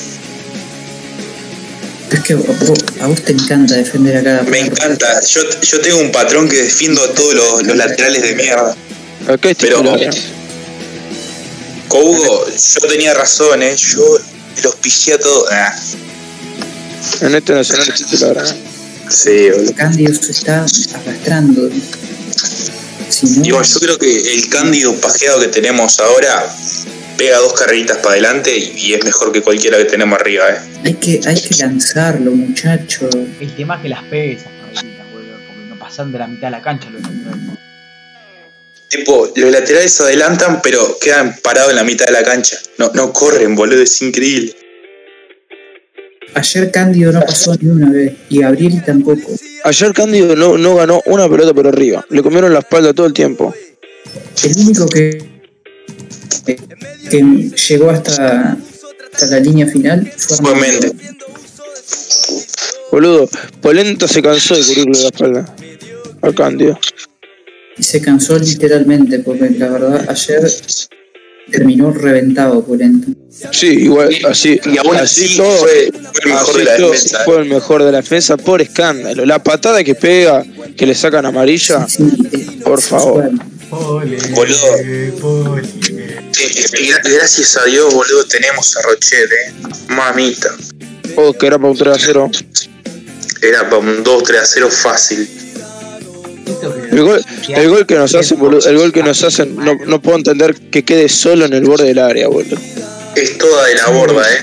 Es 2.12 2.20
que 2.20 2.32
a 2.32 2.36
vos, 2.36 2.78
a 3.00 3.06
vos 3.06 3.22
te 3.22 3.32
encanta 3.32 3.74
defender 3.76 4.16
a 4.16 4.22
cada 4.24 4.42
Me 4.44 4.60
encanta. 4.60 5.20
Yo, 5.28 5.40
yo 5.62 5.80
tengo 5.80 5.98
un 6.00 6.10
patrón 6.10 6.48
que 6.48 6.56
defiendo 6.62 7.02
a 7.02 7.08
todos 7.14 7.34
los, 7.34 7.62
los 7.66 7.76
laterales 7.76 8.22
de 8.22 8.34
mierda. 8.34 8.74
Pero- 9.58 9.82
¿eh? 11.96 12.02
Kobo, 12.02 12.46
yo 12.46 12.88
tenía 12.88 13.14
razón, 13.14 13.62
¿eh? 13.62 13.76
Yo 13.76 14.18
los 14.64 14.74
piché 14.76 15.14
a 15.14 15.18
todos. 15.18 15.48
Ah, 15.50 15.74
En 17.22 17.34
este 17.34 17.52
nacional 17.54 17.88
es 17.88 17.94
titular. 17.94 18.36
¿eh? 18.36 18.54
sí, 19.08 19.50
boludo. 19.50 19.74
Cándido 19.74 20.14
se 20.14 20.32
está 20.32 20.64
arrastrando. 20.94 21.68
Si 23.08 23.26
no, 23.40 23.62
yo 23.62 23.80
creo 23.80 23.98
que 23.98 24.34
el 24.34 24.48
cándido 24.48 24.94
pajeado 24.94 25.40
que 25.40 25.48
tenemos 25.48 25.98
ahora 25.98 26.46
pega 27.16 27.38
dos 27.38 27.52
carreritas 27.54 27.98
para 27.98 28.12
adelante 28.12 28.56
y, 28.56 28.72
y 28.76 28.94
es 28.94 29.04
mejor 29.04 29.32
que 29.32 29.42
cualquiera 29.42 29.76
que 29.78 29.84
tenemos 29.84 30.18
arriba, 30.18 30.48
¿eh? 30.48 30.58
hay 30.84 30.94
que, 30.94 31.20
hay 31.26 31.40
que 31.40 31.54
lanzarlo, 31.56 32.30
muchacho. 32.30 33.10
El 33.40 33.54
tema 33.56 33.76
es 33.76 33.82
que 33.82 33.88
las 33.88 34.04
pegue 34.04 34.32
esas 34.34 34.52
carreritas, 34.60 35.10
boludo, 35.12 35.36
porque 35.46 35.66
no 35.68 35.78
pasan 35.78 36.12
de 36.12 36.18
la 36.18 36.28
mitad 36.28 36.46
de 36.46 36.50
la 36.52 36.62
cancha 36.62 36.88
los. 36.90 37.02
Tipo, 38.90 39.32
los 39.36 39.50
laterales 39.52 40.00
adelantan, 40.00 40.60
pero 40.62 40.98
quedan 41.00 41.36
parados 41.42 41.70
en 41.70 41.76
la 41.76 41.84
mitad 41.84 42.06
de 42.06 42.12
la 42.12 42.24
cancha. 42.24 42.58
No, 42.76 42.90
no 42.92 43.12
corren, 43.12 43.54
boludo, 43.54 43.82
es 43.82 44.02
increíble. 44.02 44.52
Ayer 46.34 46.70
Cándido 46.72 47.12
no 47.12 47.20
pasó 47.20 47.54
ni 47.60 47.68
una 47.68 47.90
vez. 47.90 48.14
Y 48.28 48.40
Gabriel 48.40 48.82
tampoco. 48.84 49.32
Ayer 49.62 49.92
Cándido 49.92 50.34
no, 50.34 50.58
no 50.58 50.74
ganó 50.74 51.02
una 51.06 51.28
pelota 51.28 51.54
por 51.54 51.68
arriba. 51.68 52.04
Le 52.10 52.20
comieron 52.22 52.52
la 52.52 52.60
espalda 52.60 52.92
todo 52.92 53.06
el 53.06 53.12
tiempo. 53.12 53.54
El 54.42 54.56
único 54.56 54.86
que, 54.88 55.22
que 57.10 57.50
llegó 57.68 57.90
hasta, 57.90 58.56
hasta 59.12 59.26
la 59.26 59.38
línea 59.38 59.68
final 59.68 60.12
fue 60.16 60.36
Fue. 60.36 60.54
Méndez. 60.56 60.92
Boludo, 62.90 63.28
Polenta 63.60 64.08
se 64.08 64.20
cansó 64.20 64.56
de 64.56 64.62
cubrirle 64.62 65.00
la 65.00 65.08
espalda. 65.08 65.56
Al 66.22 66.34
Cándido. 66.34 66.78
Y 67.80 67.82
se 67.82 68.02
cansó 68.02 68.38
literalmente, 68.38 69.20
porque 69.20 69.48
la 69.50 69.68
verdad 69.68 70.04
ayer 70.06 70.52
terminó 71.50 71.90
reventado 71.90 72.62
Polenta. 72.62 73.08
Sí, 73.52 73.68
igual, 73.68 74.14
así. 74.28 74.60
Y 74.66 74.76
aún 74.76 74.96
así 74.96 75.34
todo, 75.34 75.56
fue, 75.56 75.90
fue 76.12 76.20
el 76.26 76.28
mejor 76.28 76.50
así 76.50 76.58
de 76.58 76.64
la 76.64 76.76
todo 76.76 76.90
defensa. 76.90 77.16
¿eh? 77.16 77.22
Fue 77.24 77.38
el 77.40 77.48
mejor 77.48 77.84
de 77.84 77.92
la 77.92 77.98
defensa 78.02 78.36
por 78.36 78.60
escándalo. 78.60 79.24
La 79.24 79.42
patada 79.42 79.82
que 79.82 79.94
pega, 79.94 80.44
que 80.76 80.84
le 80.84 80.94
sacan 80.94 81.24
amarilla. 81.24 81.88
Sí, 81.88 82.04
Por 82.62 82.82
favor. 82.82 83.30
Pole, 83.70 84.18
Boludo. 84.32 85.20
pole. 85.20 85.62
Eh, 85.62 86.20
eh, 86.38 86.92
gracias 87.14 87.56
a 87.56 87.64
Dios, 87.64 87.94
boludo, 87.94 88.24
tenemos 88.26 88.76
a 88.76 88.82
Rochet, 88.82 89.30
¿eh? 89.32 89.52
Mamita. 89.88 90.54
Oh, 91.16 91.32
que 91.32 91.46
era 91.46 91.56
para 91.56 91.70
un 91.70 91.78
3 91.78 91.96
a 91.96 91.98
0. 91.98 92.30
Era 93.40 93.70
para 93.70 93.78
un 93.78 94.04
2-3 94.04 94.38
a 94.38 94.44
0 94.44 94.68
fácil. 94.70 95.39
El 96.90 97.02
gol, 97.02 97.24
el 97.48 97.68
gol 97.68 97.86
que 97.86 97.94
nos 97.94 98.14
hacen, 98.14 98.38
boludo, 98.38 98.68
el 98.68 98.76
gol 98.78 98.92
que 98.92 99.02
nos 99.02 99.22
hacen, 99.22 99.56
no, 99.56 99.74
no 99.86 100.02
puedo 100.02 100.16
entender 100.18 100.54
que 100.54 100.84
quede 100.84 101.08
solo 101.08 101.44
en 101.44 101.52
el 101.52 101.64
borde 101.64 101.86
del 101.86 101.98
área, 101.98 102.28
boludo. 102.28 102.56
Es 103.14 103.38
toda 103.38 103.66
de 103.66 103.74
la 103.76 103.88
borda, 103.88 104.22
¿eh? 104.22 104.42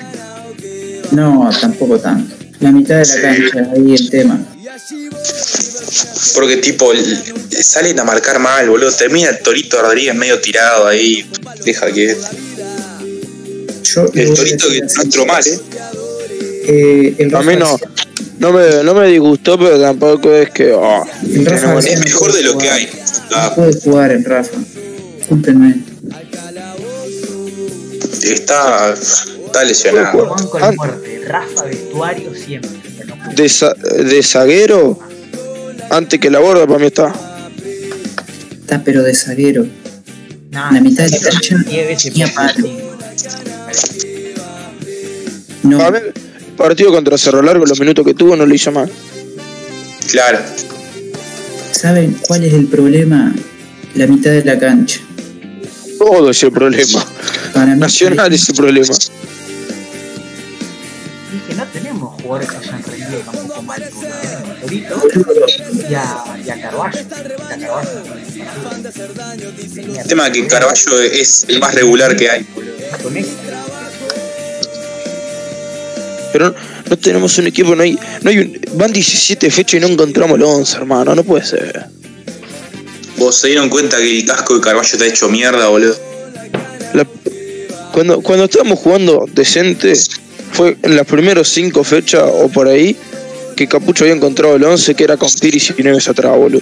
No, 1.11 1.49
tampoco 1.59 1.99
tanto. 1.99 2.35
La 2.59 2.71
mitad 2.71 2.95
de 2.95 2.99
la 3.01 3.05
Sí. 3.05 3.21
cancha, 3.21 3.71
ahí 3.75 3.93
el 3.95 4.09
tema. 4.09 4.39
Porque, 6.35 6.57
tipo, 6.57 6.91
salen 7.61 7.99
a 7.99 8.03
marcar 8.03 8.39
mal, 8.39 8.69
boludo. 8.69 8.91
Termina 8.91 9.29
el 9.29 9.39
Torito 9.39 9.81
Rodríguez 9.81 10.15
medio 10.15 10.39
tirado 10.39 10.87
ahí. 10.87 11.29
Deja 11.65 11.91
que. 11.91 12.15
Yo 13.83 14.05
El 14.13 14.31
a 14.31 14.35
Torito 14.35 14.69
que 14.69 14.81
no 14.81 15.01
entró 15.01 15.25
mal, 15.25 15.43
¿eh? 15.47 15.59
Eh, 16.69 17.15
el 17.19 17.33
A 17.33 17.41
mí 17.41 17.55
no, 17.55 17.79
no 18.39 18.51
me, 18.51 18.83
no 18.83 18.93
me 18.93 19.07
disgustó, 19.07 19.57
pero 19.57 19.79
tampoco 19.79 20.33
es 20.33 20.49
que. 20.51 20.73
oh, 20.73 21.05
el 21.23 21.45
Rafa 21.45 21.73
García 21.73 21.93
Es 21.93 21.99
no 21.99 22.05
mejor 22.05 22.33
de 22.33 22.43
lo 22.43 22.57
que 22.57 22.69
hay. 22.69 22.85
No 23.31 23.37
Ah, 23.37 23.53
puede 23.55 23.73
jugar 23.79 24.11
el 24.11 24.23
Rafa. 24.25 24.57
Discúlpenme. 25.17 25.75
está, 28.23 28.93
está 28.93 29.63
lesionado. 29.63 30.27
Banco 30.29 30.57
Ah. 30.61 30.71
de 30.71 30.75
muerte, 30.75 31.21
Rafa 31.25 31.63
vestuario 31.65 32.31
siempre. 32.35 32.69
no 33.07 33.33
de, 33.33 34.03
de 34.03 34.23
zaguero, 34.23 34.99
antes 35.89 36.19
que 36.19 36.29
la 36.29 36.39
borda 36.39 36.67
para 36.67 36.79
mí 36.79 36.87
está. 36.87 37.13
Está 38.61 38.81
pero 38.83 39.03
de 39.03 39.15
zaguero. 39.15 39.65
Nah, 40.51 40.71
la 40.71 40.81
mitad 40.81 41.05
de 41.05 41.11
la 41.11 41.19
cancha. 41.29 41.55
No, 45.63 45.81
A 45.81 45.89
ver, 45.89 46.13
el 46.13 46.26
partido 46.57 46.91
contra 46.91 47.17
Cerro 47.17 47.41
Largo, 47.41 47.65
los 47.65 47.79
minutos 47.79 48.05
que 48.05 48.13
tuvo, 48.13 48.35
no 48.35 48.45
lo 48.45 48.53
hizo 48.53 48.71
mal. 48.71 48.91
Claro. 50.11 50.39
¿saben 51.77 52.17
cuál 52.27 52.43
es 52.43 52.53
el 52.53 52.67
problema? 52.67 53.33
La 53.95 54.07
mitad 54.07 54.31
de 54.31 54.43
la 54.43 54.57
cancha. 54.57 54.99
Todo 55.97 56.31
es 56.31 56.43
el 56.43 56.51
problema. 56.51 57.05
Para 57.53 57.67
mí, 57.67 57.79
Nacional 57.79 58.33
es 58.33 58.49
el 58.49 58.55
problema. 58.55 58.93
Es 58.93 59.11
que 61.47 61.55
no 61.55 61.65
tenemos 61.65 62.21
jugadores 62.21 62.49
que 62.49 62.57
hayan 62.57 62.83
rendido 62.83 63.19
tampoco 63.19 63.61
mal. 63.61 63.83
a 63.83 63.89
Torito 64.61 65.03
y 65.89 65.93
a, 65.93 66.23
y 66.45 66.49
a 66.49 66.61
Carballo. 66.61 66.99
Y 66.99 68.41
a 68.41 68.57
Carballo. 69.01 69.49
El 69.99 70.07
tema 70.07 70.27
es 70.27 70.33
que 70.33 70.47
Carballo 70.47 71.01
es 71.01 71.45
el 71.47 71.59
más 71.59 71.73
regular 71.75 72.15
que 72.15 72.29
hay. 72.29 72.43
Con 73.03 73.17
eso. 73.17 73.29
Pero 76.37 76.51
no, 76.51 76.55
no 76.91 76.97
tenemos 76.99 77.35
un 77.39 77.47
equipo, 77.47 77.75
no 77.75 77.81
hay, 77.81 77.97
no 78.21 78.29
hay 78.29 78.37
un, 78.37 78.61
van 78.73 78.93
17 78.93 79.49
fechas 79.49 79.73
y 79.73 79.79
no 79.79 79.87
encontramos 79.87 80.37
el 80.37 80.43
11, 80.43 80.77
hermano, 80.77 81.15
no 81.15 81.23
puede 81.23 81.43
ser. 81.43 81.85
Vos 83.17 83.35
se 83.37 83.47
dieron 83.47 83.69
cuenta 83.69 83.97
que 83.97 84.19
el 84.19 84.23
casco 84.23 84.53
de 84.53 84.61
Carballo 84.61 84.87
está 84.87 85.03
hecho 85.07 85.27
mierda, 85.29 85.67
boludo. 85.67 85.97
La- 86.93 87.07
cuando, 87.91 88.21
cuando 88.21 88.45
estábamos 88.45 88.77
jugando 88.77 89.25
decente, 89.33 89.93
fue 90.51 90.77
en 90.83 90.95
las 90.95 91.07
primeras 91.07 91.47
5 91.47 91.83
fechas 91.83 92.23
o 92.31 92.49
por 92.49 92.67
ahí, 92.67 92.95
que 93.55 93.67
Capucho 93.67 94.03
había 94.03 94.15
encontrado 94.15 94.55
el 94.57 94.63
11 94.63 94.93
que 94.93 95.03
era 95.05 95.17
con 95.17 95.31
Piris 95.41 95.73
y 95.75 95.81
Neves 95.81 96.07
atrás, 96.07 96.37
boludo. 96.37 96.61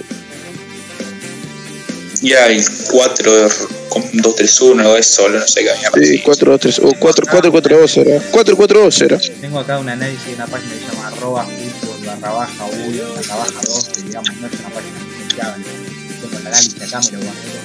Y 2.21 2.31
hay 2.31 2.63
4 2.89 3.49
con 3.95 4.03
2-3-1 4.12 4.86
o 4.86 4.97
eso, 4.97 5.29
no 5.29 5.47
sé 5.47 5.63
qué 5.63 5.71
mierda. 5.79 5.97
Sí, 5.99 6.05
sí. 6.17 6.21
4 6.21 6.51
2 6.51 6.60
3 6.60 6.79
o 6.79 6.91
4 6.99 7.25
4 7.31 7.51
4 7.51 7.77
2 7.79 7.97
era. 7.97 8.21
4 8.31 8.58
4 8.58 8.81
2 8.84 9.01
era. 9.01 9.17
Tengo 9.19 9.60
acá 9.60 9.79
un 9.79 9.88
análisis 9.89 10.25
de 10.27 10.34
una 10.36 10.47
página 10.47 10.73
que 10.73 10.79
se 10.79 10.91
llama 10.91 11.08
arroba 11.08 11.45
fútbol 11.45 12.05
barra 12.05 12.31
baja 12.34 12.65
uy 12.88 12.99
barra 13.15 13.36
baja 13.36 13.62
2, 13.65 13.84
que 13.95 14.01
digamos 14.03 14.29
no 14.41 14.47
es 14.47 14.53
una 14.60 14.69
página 14.69 14.99
muy 14.99 15.15
confiable. 15.19 15.65
Tengo 16.21 16.38
el 16.39 16.47
análisis 16.47 16.81
acá, 16.81 16.99
me 16.99 17.12
lo 17.13 17.19
voy 17.19 17.27
a 17.27 17.55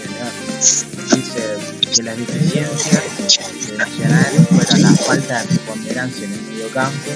Dice 1.17 1.43
que 1.97 2.03
las 2.03 2.17
deficiencias 2.19 3.03
de 3.69 3.77
Nacional 3.77 4.47
fueron 4.51 4.83
la 4.83 4.91
falta 4.95 5.41
de 5.43 5.47
preponderancia 5.49 6.25
en 6.27 6.33
el 6.35 6.43
medio 6.43 6.69
campo, 6.69 7.11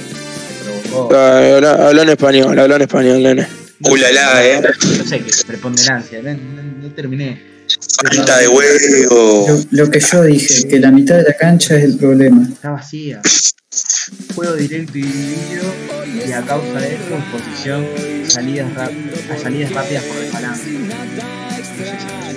que 0.48 0.64
provocó, 0.90 1.14
Ah, 1.14 1.54
Habla, 1.54 1.72
habla 1.88 2.02
en 2.02 2.08
español, 2.08 2.58
habla 2.58 2.76
en 2.76 2.82
español, 2.82 3.22
nene. 3.22 3.46
Ulala, 3.82 4.46
eh. 4.46 4.60
no 4.98 5.04
sé 5.06 5.20
qué 5.20 5.30
es 5.30 5.44
preponderancia, 5.44 6.20
no, 6.22 6.32
no- 6.32 6.62
no 6.88 6.94
terminé. 6.94 7.53
Falta 8.02 8.38
de 8.38 8.48
huevo. 8.48 9.46
lo, 9.48 9.84
lo 9.84 9.90
que 9.90 10.00
yo 10.00 10.22
dije, 10.22 10.68
que 10.68 10.80
la 10.80 10.90
mitad 10.90 11.16
de 11.16 11.22
la 11.22 11.36
cancha 11.36 11.76
es 11.76 11.84
el 11.84 11.96
problema. 11.96 12.46
Está 12.50 12.70
vacía. 12.70 13.22
Juego 14.34 14.54
directo 14.54 14.98
y 14.98 15.02
dividido 15.02 15.64
y 16.26 16.32
a 16.32 16.42
causa 16.42 16.78
de 16.78 16.94
esto, 16.94 17.16
posición, 17.32 17.86
salidas, 18.28 18.70
a 18.76 19.38
salidas 19.42 19.72
rápidas 19.72 20.04
por 20.04 20.20
desbalance. 20.20 20.70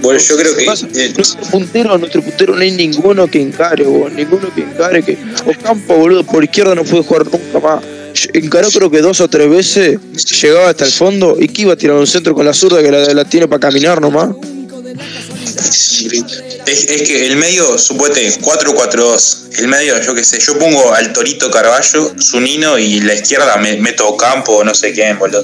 Bueno, 0.01 0.19
yo 0.19 0.37
creo 0.37 0.55
que. 0.55 0.65
Nuestro 0.65 1.41
puntero, 1.51 1.97
nuestro 1.97 2.21
puntero 2.21 2.55
no 2.55 2.61
hay 2.61 2.71
ninguno 2.71 3.27
que 3.27 3.41
encare, 3.41 3.83
boludo, 3.83 4.09
ninguno 4.09 4.53
que 4.53 4.61
encare 4.61 5.03
que. 5.03 5.17
Ocampo, 5.45 5.97
boludo, 5.97 6.23
por 6.23 6.43
izquierda 6.43 6.75
no 6.75 6.83
puede 6.83 7.03
jugar 7.03 7.25
nunca 7.25 7.59
más. 7.59 7.83
Encaró 8.33 8.69
creo 8.71 8.89
que 8.89 9.01
dos 9.01 9.21
o 9.21 9.27
tres 9.27 9.49
veces, 9.49 9.99
llegaba 10.41 10.69
hasta 10.69 10.85
el 10.85 10.91
fondo 10.91 11.37
y 11.39 11.47
que 11.49 11.63
iba 11.63 11.73
a 11.73 11.75
tirar 11.75 11.97
un 11.97 12.07
centro 12.07 12.33
con 12.33 12.45
la 12.45 12.53
zurda 12.53 12.81
que 12.81 12.91
la, 12.91 13.13
la 13.13 13.25
tiene 13.25 13.47
para 13.47 13.59
caminar 13.59 14.01
nomás. 14.01 14.29
Es, 15.59 16.85
es 16.89 17.01
que 17.03 17.27
el 17.27 17.37
medio, 17.37 17.77
suponete, 17.77 18.39
4-4-2. 18.41 19.59
El 19.59 19.67
medio, 19.67 20.01
yo 20.01 20.13
qué 20.13 20.23
sé, 20.23 20.39
yo 20.39 20.57
pongo 20.57 20.93
al 20.93 21.13
Torito 21.13 21.49
Carballo, 21.49 22.13
Zunino 22.21 22.77
y 22.77 23.01
la 23.01 23.13
izquierda 23.15 23.57
me, 23.57 23.77
meto 23.77 24.15
Campo 24.17 24.57
o 24.57 24.63
no 24.63 24.73
sé 24.73 24.93
quién, 24.93 25.17
boludo. 25.17 25.43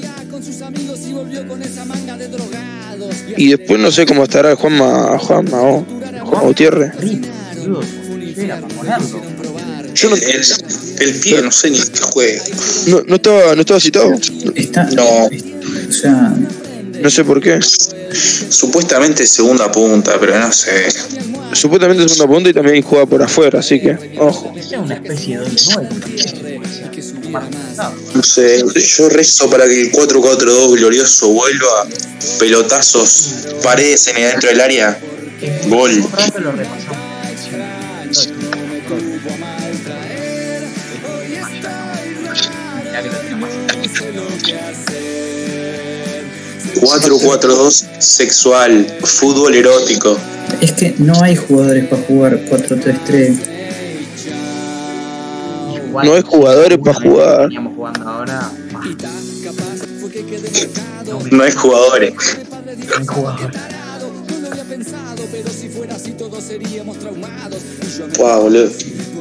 Y 3.36 3.50
después 3.50 3.80
no 3.80 3.90
sé 3.90 4.06
cómo 4.06 4.24
estará 4.24 4.54
Juanma, 4.54 5.18
Juanma, 5.18 5.62
oh, 5.62 5.84
Juan 6.24 6.44
Gutiérrez. 6.44 6.92
Yo 9.94 10.10
no, 10.10 10.16
El, 10.16 10.42
el 11.00 11.14
pie, 11.20 11.42
no 11.42 11.50
sé 11.50 11.70
ni 11.70 11.78
qué 11.78 12.00
juega. 12.00 12.42
no, 12.88 13.02
no 13.06 13.14
estaba, 13.16 13.54
no 13.54 13.60
estaba 13.60 13.80
citado. 13.80 14.12
Está, 14.54 14.84
No. 14.90 15.26
O 15.26 15.92
sea, 15.92 16.34
No 17.00 17.10
sé 17.10 17.24
por 17.24 17.40
qué. 17.40 17.60
Supuestamente 18.14 19.26
segunda 19.26 19.70
punta, 19.70 20.18
pero 20.18 20.38
no 20.38 20.52
sé. 20.52 20.88
Supuestamente 21.52 22.04
es 22.04 22.12
segunda 22.12 22.34
punta 22.34 22.50
y 22.50 22.52
también 22.52 22.82
juega 22.82 23.06
por 23.06 23.22
afuera, 23.22 23.60
así 23.60 23.80
que, 23.80 24.16
ojo. 24.18 24.52
Esa 24.56 24.76
es 24.76 24.80
una 24.82 24.94
especie 24.94 25.38
de 25.38 25.44
doble 25.44 25.60
nueve. 25.70 26.60
No 28.14 28.22
sé, 28.22 28.64
yo 28.74 29.08
rezo 29.08 29.50
para 29.50 29.66
que 29.66 29.82
el 29.82 29.92
4-4-2 29.92 30.76
glorioso 30.76 31.28
vuelva. 31.28 31.86
Pelotazos, 32.38 33.30
paredes 33.62 34.06
en 34.08 34.16
el 34.18 34.30
dentro 34.30 34.48
del 34.50 34.60
área. 34.60 34.98
Gol. 35.66 36.04
4-4-2 46.84 47.86
sexual, 47.98 48.86
fútbol 49.02 49.54
erótico. 49.54 50.18
Es 50.60 50.72
que 50.72 50.94
no 50.98 51.20
hay 51.22 51.34
jugadores 51.34 51.88
para 51.88 52.02
jugar 52.02 52.38
4-3-3. 52.44 53.38
Igual, 55.86 56.06
No 56.06 56.14
hay 56.14 56.22
jugadores 56.22 56.78
para 56.78 57.00
jugar. 57.00 57.48
Ahora. 58.04 58.50
No 61.30 61.42
hay 61.42 61.52
jugadores. 61.52 62.14
No 62.90 62.96
hay 62.98 63.06
jugadores. 63.06 63.54
Wow, 68.18 68.42
boludo. 68.42 68.70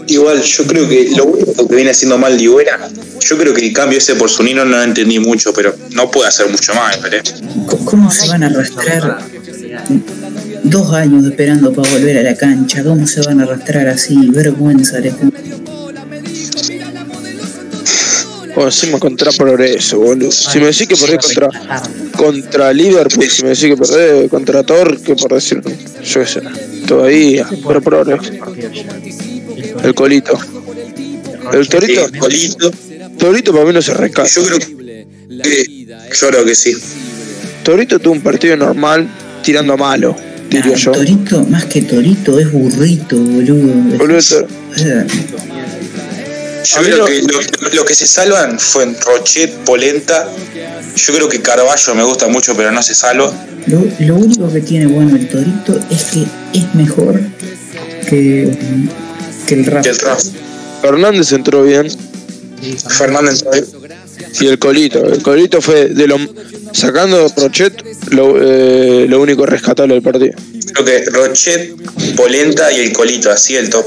Igual, 0.07 0.41
yo 0.41 0.65
creo 0.65 0.87
que 0.89 1.09
lo 1.15 1.25
único 1.25 1.67
que 1.67 1.75
viene 1.75 1.91
haciendo 1.91 2.17
mal 2.17 2.37
Ligüera, 2.37 2.77
yo 3.19 3.37
creo 3.37 3.53
que 3.53 3.65
el 3.65 3.73
cambio 3.73 3.97
ese 3.97 4.15
por 4.15 4.29
Sunino 4.29 4.65
no 4.65 4.77
lo 4.77 4.83
entendí 4.83 5.19
mucho, 5.19 5.53
pero 5.53 5.75
no 5.91 6.11
puede 6.11 6.27
hacer 6.29 6.49
mucho 6.49 6.73
más, 6.73 7.01
¿vale? 7.01 7.21
Co- 7.67 7.77
¿Cómo 7.85 8.11
se 8.11 8.27
van 8.27 8.43
a 8.43 8.47
arrastrar 8.47 9.19
dos 10.63 10.93
años 10.93 11.25
esperando 11.25 11.71
para 11.73 11.89
volver 11.91 12.17
a 12.17 12.23
la 12.23 12.35
cancha? 12.35 12.83
¿Cómo 12.83 13.07
se 13.07 13.21
van 13.21 13.39
a 13.39 13.43
arrastrar 13.43 13.87
así? 13.87 14.15
Vergüenza. 14.29 14.99
les. 14.99 15.13
O 18.55 18.65
encima 18.65 18.99
contra 18.99 19.31
Progreso, 19.31 19.97
boludo. 19.99 20.31
Si 20.31 20.59
me 20.59 20.67
decís 20.67 20.87
que 20.87 20.95
perdés 20.95 21.17
contra, 21.25 21.49
contra 22.15 22.71
Liverpool, 22.71 23.27
si 23.27 23.41
me 23.41 23.49
decís 23.49 23.65
que 23.65 23.77
perdés 23.77 24.29
contra 24.29 24.61
Torque, 24.63 25.15
por 25.15 25.33
decir, 25.33 25.59
yo 26.03 26.19
qué 26.21 26.27
sé, 26.27 26.41
todavía, 26.87 27.47
pero 27.67 27.81
Progreso. 27.81 28.31
El 29.83 29.93
colito. 29.95 30.37
El 31.53 31.67
torito, 31.67 32.07
Sí, 32.07 32.17
Colito, 32.19 32.71
Torito 33.17 33.51
para 33.53 33.65
mí 33.65 33.73
no 33.73 33.81
se 33.81 33.93
rescata. 33.93 34.27
yo 34.29 34.43
creo 34.45 34.59
que. 34.59 35.85
Yo 36.19 36.27
creo 36.29 36.45
que 36.45 36.55
sí. 36.55 36.75
Torito 37.63 37.99
tuvo 37.99 38.13
un 38.13 38.21
partido 38.21 38.55
normal, 38.57 39.07
tirando 39.43 39.73
a 39.73 39.77
malo, 39.77 40.15
diría 40.49 40.71
Nah, 40.71 40.77
yo. 40.77 40.91
Torito, 40.91 41.43
más 41.45 41.65
que 41.65 41.81
Torito, 41.81 42.39
es 42.39 42.51
burrito, 42.51 43.17
boludo. 43.17 43.73
Boludo, 43.97 44.19
Tor- 44.19 44.47
Yo 46.65 46.81
creo 46.81 46.97
lo- 46.97 47.05
que 47.05 47.21
lo, 47.21 47.69
lo 47.73 47.85
que 47.85 47.93
se 47.93 48.07
salvan 48.07 48.57
fue 48.59 48.83
en 48.83 48.95
Rochet, 48.99 49.51
Polenta. 49.65 50.29
Yo 50.95 51.13
creo 51.13 51.27
que 51.29 51.41
Carballo 51.41 51.95
me 51.95 52.03
gusta 52.03 52.27
mucho, 52.29 52.55
pero 52.55 52.71
no 52.71 52.81
se 52.81 52.95
salva. 52.95 53.33
Lo, 53.67 53.85
lo 53.99 54.15
único 54.15 54.51
que 54.51 54.61
tiene 54.61 54.87
bueno 54.87 55.15
el 55.17 55.27
Torito 55.27 55.77
es 55.89 56.03
que 56.05 56.23
es 56.53 56.75
mejor 56.75 57.19
que, 58.09 58.49
que 59.47 59.55
el 59.55 59.65
Rafa. 59.65 59.81
Que 59.81 59.89
el 59.89 59.99
Raf. 59.99 60.23
Fernández 60.81 61.31
entró 61.31 61.63
bien 61.63 61.87
Fernández 62.89 63.43
y 64.39 64.47
el 64.47 64.59
colito. 64.59 65.05
El 65.05 65.21
colito 65.21 65.61
fue 65.61 65.87
de 65.89 66.07
lo. 66.07 66.17
Sacando 66.71 67.31
Rochet, 67.37 67.83
lo, 68.11 68.35
eh, 68.41 69.05
lo 69.07 69.21
único 69.21 69.45
rescatable 69.45 69.93
del 69.93 70.03
partido. 70.03 70.33
Creo 70.73 70.85
que 70.85 71.05
Rochet, 71.05 71.75
Polenta 72.15 72.71
y 72.71 72.79
el 72.79 72.93
Colito, 72.93 73.29
así 73.29 73.55
el 73.55 73.69
top. 73.69 73.85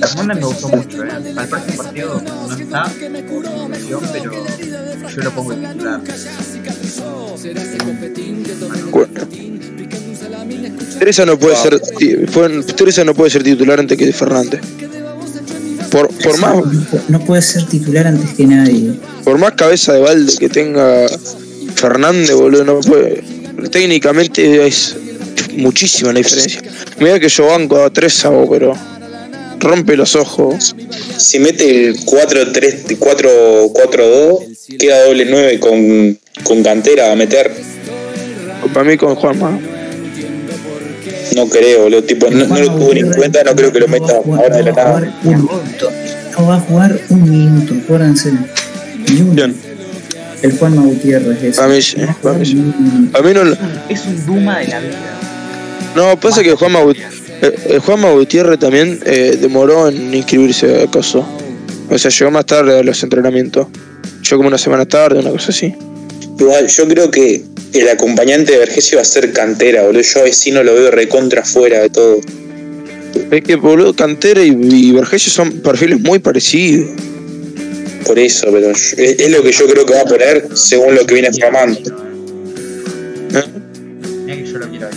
Fernández 0.00 0.36
me 0.40 0.46
gustó 0.46 0.68
mucho, 0.68 1.04
¿eh? 1.04 1.08
Para 1.34 1.42
el 1.44 1.48
próximo 1.48 1.82
partido 1.82 2.22
no 2.24 2.52
está 2.56 2.92
pero 4.12 4.32
yo 5.08 5.22
lo 5.22 5.30
pongo 5.32 5.52
en 5.52 5.62
titular. 5.62 6.00
Teresa 10.98 11.26
no 11.26 11.38
puede 11.38 11.56
ser 11.56 11.80
Teresa 12.76 13.04
no 13.04 13.14
puede 13.14 13.30
ser 13.30 13.42
titular 13.42 13.78
antes 13.80 13.96
que 13.98 14.12
Fernández. 14.12 14.60
Por, 15.90 16.08
por 16.08 16.38
más 16.38 16.54
No, 16.56 16.62
pu- 16.64 17.00
no 17.08 17.20
puede 17.24 17.42
ser 17.42 17.64
titular 17.66 18.06
antes 18.06 18.30
que 18.34 18.46
nadie. 18.46 18.94
por 19.24 19.38
más 19.38 19.52
cabeza 19.52 19.92
de 19.92 20.00
balde 20.00 20.32
que 20.38 20.48
tenga 20.48 21.06
Fernández, 21.74 22.32
boludo, 22.34 22.64
no 22.64 22.80
puede. 22.80 23.22
Técnicamente 23.70 24.66
es 24.66 24.96
muchísima 25.56 26.12
la 26.12 26.18
diferencia. 26.18 26.60
Mira 26.98 27.20
que 27.20 27.28
yo 27.28 27.46
banco 27.46 27.82
a 27.82 27.90
tres 27.90 28.14
Sabo, 28.14 28.48
pero 28.50 28.74
rompe 29.60 29.96
los 29.96 30.14
ojos. 30.16 30.74
Si 31.16 31.38
mete 31.38 31.88
el 31.88 31.96
4-3, 32.04 32.98
4-4-2, 32.98 34.76
queda 34.78 35.04
doble 35.04 35.26
9 35.26 35.60
con, 35.60 36.18
con 36.44 36.62
cantera 36.62 37.12
a 37.12 37.16
meter. 37.16 37.50
Para 38.72 38.84
mí 38.84 38.96
con 38.96 39.14
Juanma. 39.14 39.58
No 41.36 41.48
creo, 41.48 41.82
boludo. 41.82 42.02
Tipo, 42.04 42.30
no, 42.30 42.46
no 42.46 42.58
lo 42.58 42.66
tuvo 42.76 42.94
ni 42.94 43.00
en 43.00 43.12
cuenta, 43.12 43.42
no 43.44 43.54
creo 43.54 43.72
que 43.72 43.80
lo 43.80 43.88
meta 43.88 44.16
ahora 44.16 44.56
de 44.56 44.62
la 44.64 44.72
nada. 44.72 45.12
un 45.24 45.28
minuto. 45.30 45.90
No 46.38 46.46
va 46.46 46.56
a 46.56 46.60
jugar 46.60 47.00
un 47.10 47.30
minuto, 47.30 47.74
acuérdense. 47.82 48.32
Bien. 49.32 49.54
El 50.42 50.52
Juanma 50.58 50.82
Gutiérrez 50.82 51.42
es. 51.42 51.56
Para 51.56 51.68
mí 51.68 51.78
para 53.12 53.24
mí 53.24 53.34
no. 53.34 53.56
Es 53.88 54.04
un 54.06 54.26
Duma 54.26 54.58
de 54.58 54.68
la 54.68 54.80
vida. 54.80 54.98
No, 55.94 56.18
pasa 56.20 56.42
que 56.42 56.52
Juanma, 56.52 56.82
Gut- 56.82 56.96
eh, 57.42 57.54
eh, 57.68 57.78
Juanma 57.78 58.10
Gutiérrez 58.12 58.58
también 58.58 59.00
eh, 59.04 59.36
demoró 59.40 59.88
en 59.88 60.14
inscribirse 60.14 60.82
a 60.82 60.86
coso. 60.86 61.26
O 61.90 61.98
sea, 61.98 62.10
llegó 62.10 62.30
más 62.30 62.46
tarde 62.46 62.78
a 62.78 62.82
los 62.82 63.02
entrenamientos. 63.02 63.66
Llegó 64.22 64.36
como 64.38 64.48
una 64.48 64.58
semana 64.58 64.86
tarde, 64.86 65.20
una 65.20 65.30
cosa 65.30 65.50
así. 65.50 65.74
Igual, 66.38 66.66
yo 66.68 66.88
creo 66.88 67.10
que 67.10 67.42
el 67.72 67.88
acompañante 67.88 68.52
de 68.52 68.58
Vergesio 68.58 68.98
va 68.98 69.02
a 69.02 69.04
ser 69.04 69.32
cantera, 69.32 69.82
boludo. 69.84 70.02
Yo 70.02 70.20
a 70.20 70.22
vecino 70.24 70.62
lo 70.62 70.74
veo 70.74 70.90
recontra 70.90 71.42
fuera 71.44 71.80
de 71.80 71.90
todo. 71.90 72.18
Es 73.30 73.42
que, 73.42 73.54
boludo, 73.56 73.94
Cantera 73.94 74.42
y, 74.42 74.50
y 74.50 74.92
Vergesio 74.92 75.32
son 75.32 75.50
perfiles 75.60 76.00
muy 76.00 76.18
parecidos. 76.18 76.90
Por 78.04 78.18
eso, 78.18 78.46
pero 78.52 78.68
yo- 78.72 78.72
es, 78.72 78.94
es 78.98 79.30
lo 79.30 79.42
que 79.42 79.52
yo 79.52 79.66
creo 79.66 79.86
que 79.86 79.94
va 79.94 80.02
a 80.02 80.04
poner 80.04 80.48
según 80.54 80.94
lo 80.94 81.06
que 81.06 81.14
viene 81.14 81.30
formando. 81.32 81.78
¿eh? 83.32 83.42
Mira 84.24 84.36
que 84.36 84.44
yo 84.46 84.58
lo 84.58 84.68
quiero 84.68 84.86
ahí. 84.88 84.95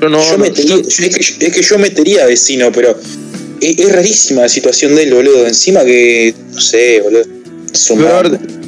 Yo 0.00 0.08
no, 0.08 0.22
Yo 0.22 0.32
no- 0.32 0.38
metería, 0.38 0.76
yo- 0.76 0.82
yo- 0.82 0.88
es, 0.88 0.96
que, 1.16 1.46
es 1.46 1.52
que 1.52 1.62
yo 1.62 1.78
metería 1.78 2.24
a 2.24 2.26
vecino, 2.26 2.70
pero 2.72 2.98
es, 3.60 3.78
es 3.78 3.92
rarísima 3.92 4.42
la 4.42 4.48
situación 4.48 4.94
de 4.94 5.02
él, 5.04 5.14
boludo. 5.14 5.46
Encima 5.46 5.84
que, 5.84 6.34
no 6.52 6.60
sé, 6.60 7.00
boludo. 7.00 7.22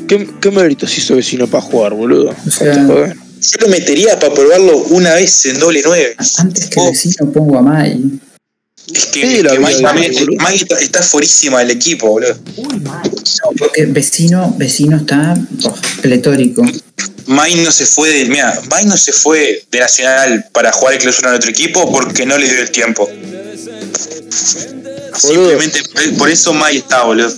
¿qué, 0.09 0.29
¿qué 0.41 0.51
méritos 0.51 0.97
hizo 0.99 1.15
vecino 1.17 1.47
para 1.47 1.63
jugar, 1.63 1.95
boludo? 1.95 2.35
O 2.47 2.51
sea-. 2.51 2.75
Yo 3.43 3.57
lo 3.61 3.69
metería 3.69 4.19
para 4.19 4.35
probarlo 4.35 4.77
una 4.91 5.15
vez 5.15 5.47
en 5.47 5.59
doble 5.59 5.81
9. 5.85 6.15
Antes 6.39 6.67
que 6.67 6.79
Oh, 6.81 6.91
vecino 6.91 7.33
pongo 7.33 7.59
a 7.59 7.63
Mai. 7.63 7.99
es 8.93 9.07
que, 9.07 9.21
Sí, 9.23 9.37
es. 9.39 10.27
Mike 10.29 10.55
está, 10.57 10.79
está 10.79 11.03
fuerísima 11.03 11.61
del 11.61 11.71
equipo, 11.71 12.09
boludo. 12.09 12.37
Uy, 12.57 12.81
mal. 12.81 13.03
No, 13.05 13.51
porque 13.57 13.87
vecino, 13.87 14.55
vecino 14.59 14.97
está 14.99 15.35
oh, 15.65 15.75
pletórico. 16.03 16.63
Mike 17.33 17.63
no 17.63 17.71
se 17.71 17.87
fue 17.87 18.09
de, 18.11 18.25
mira, 18.25 18.61
Mike 18.73 18.87
no 18.87 18.97
se 18.97 19.13
fue 19.13 19.63
de 19.71 19.79
Nacional 19.79 20.47
para 20.53 20.73
jugar 20.73 20.95
el 20.95 21.01
clausura 21.01 21.29
en 21.31 21.37
otro 21.37 21.49
equipo 21.49 21.91
porque 21.93 22.27
no 22.27 22.37
le 22.37 22.49
dio 22.51 22.61
el 22.61 22.71
tiempo. 22.73 23.09
Simplemente 25.17 25.81
por- 26.19 26.29
eso 26.29 26.53
Mike 26.53 26.79
está, 26.79 27.05
boludo. 27.05 27.33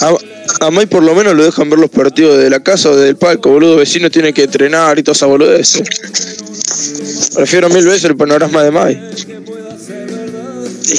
A, 0.00 0.66
a 0.66 0.70
May 0.70 0.86
por 0.86 1.02
lo 1.02 1.16
menos 1.16 1.34
lo 1.34 1.44
dejan 1.44 1.68
ver 1.68 1.80
los 1.80 1.90
partidos 1.90 2.38
de 2.38 2.48
la 2.48 2.62
casa 2.62 2.90
o 2.90 2.96
del 2.96 3.16
palco, 3.16 3.50
boludo. 3.50 3.76
Vecino 3.76 4.08
tiene 4.08 4.32
que 4.32 4.44
entrenar 4.44 4.96
y 4.98 5.02
toda 5.02 5.14
esa 5.16 5.26
boludez. 5.26 5.82
Prefiero 7.34 7.68
mil 7.70 7.84
veces 7.84 8.04
el 8.04 8.16
panorama 8.16 8.62
de 8.62 8.70
May. 8.70 9.10
Es 10.86 10.94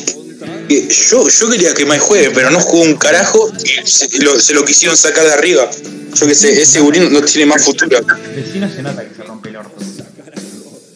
que 0.68 0.88
yo, 1.10 1.28
yo 1.30 1.50
quería 1.50 1.74
que 1.74 1.86
Mike 1.86 2.00
juegue, 2.00 2.32
pero 2.32 2.50
no 2.50 2.60
jugó 2.60 2.84
un 2.84 2.96
carajo 2.96 3.50
y 3.64 3.88
se 3.90 4.10
lo, 4.24 4.38
se 4.42 4.54
lo 4.54 4.66
quisieron 4.66 4.98
sacar 4.98 5.24
de 5.26 5.32
arriba. 5.34 5.70
Yo 6.14 6.28
que 6.28 6.36
sé, 6.36 6.62
ese 6.62 6.80
gurín 6.82 7.12
no 7.12 7.22
tiene 7.22 7.46
más 7.46 7.64
futuro. 7.64 7.98
Vecino 8.36 8.70
se 8.70 8.82
nota 8.82 9.04
que 9.04 9.16
se 9.16 9.24
rompe 9.24 9.50
el 9.50 9.56
orto. 9.58 9.76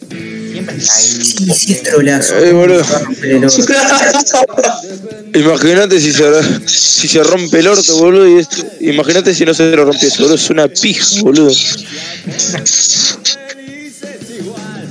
Siempre 0.08 0.76
está 0.76 0.94
ahí. 0.94 1.04
Sí, 1.04 1.50
sí 1.54 1.72
es 1.72 1.82
trolazo. 1.82 2.38
Eh, 2.38 2.52
boludo. 2.52 2.84
Imagínate 5.34 6.00
si 6.00 6.12
se, 6.12 6.24
si 6.66 7.08
se 7.08 7.22
rompe 7.22 7.60
el 7.60 7.68
orto, 7.68 7.96
boludo. 7.98 8.26
Y 8.26 8.46
imagínate 8.90 9.34
si 9.34 9.44
no 9.44 9.54
se 9.54 9.70
lo 9.70 9.84
rompiese, 9.84 10.18
boludo. 10.18 10.34
Es 10.36 10.50
una 10.50 10.68
pija, 10.68 11.04
boludo. 11.22 11.52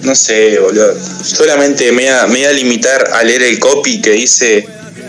No 0.03 0.15
sé, 0.15 0.59
boludo. 0.59 0.93
Solamente 1.23 1.91
me 1.91 2.03
voy, 2.03 2.07
a, 2.07 2.27
me 2.27 2.33
voy 2.33 2.43
a 2.45 2.53
limitar 2.53 3.09
a 3.13 3.23
leer 3.23 3.43
el 3.43 3.59
copy 3.59 4.01
que 4.01 4.11
dice: 4.11 4.65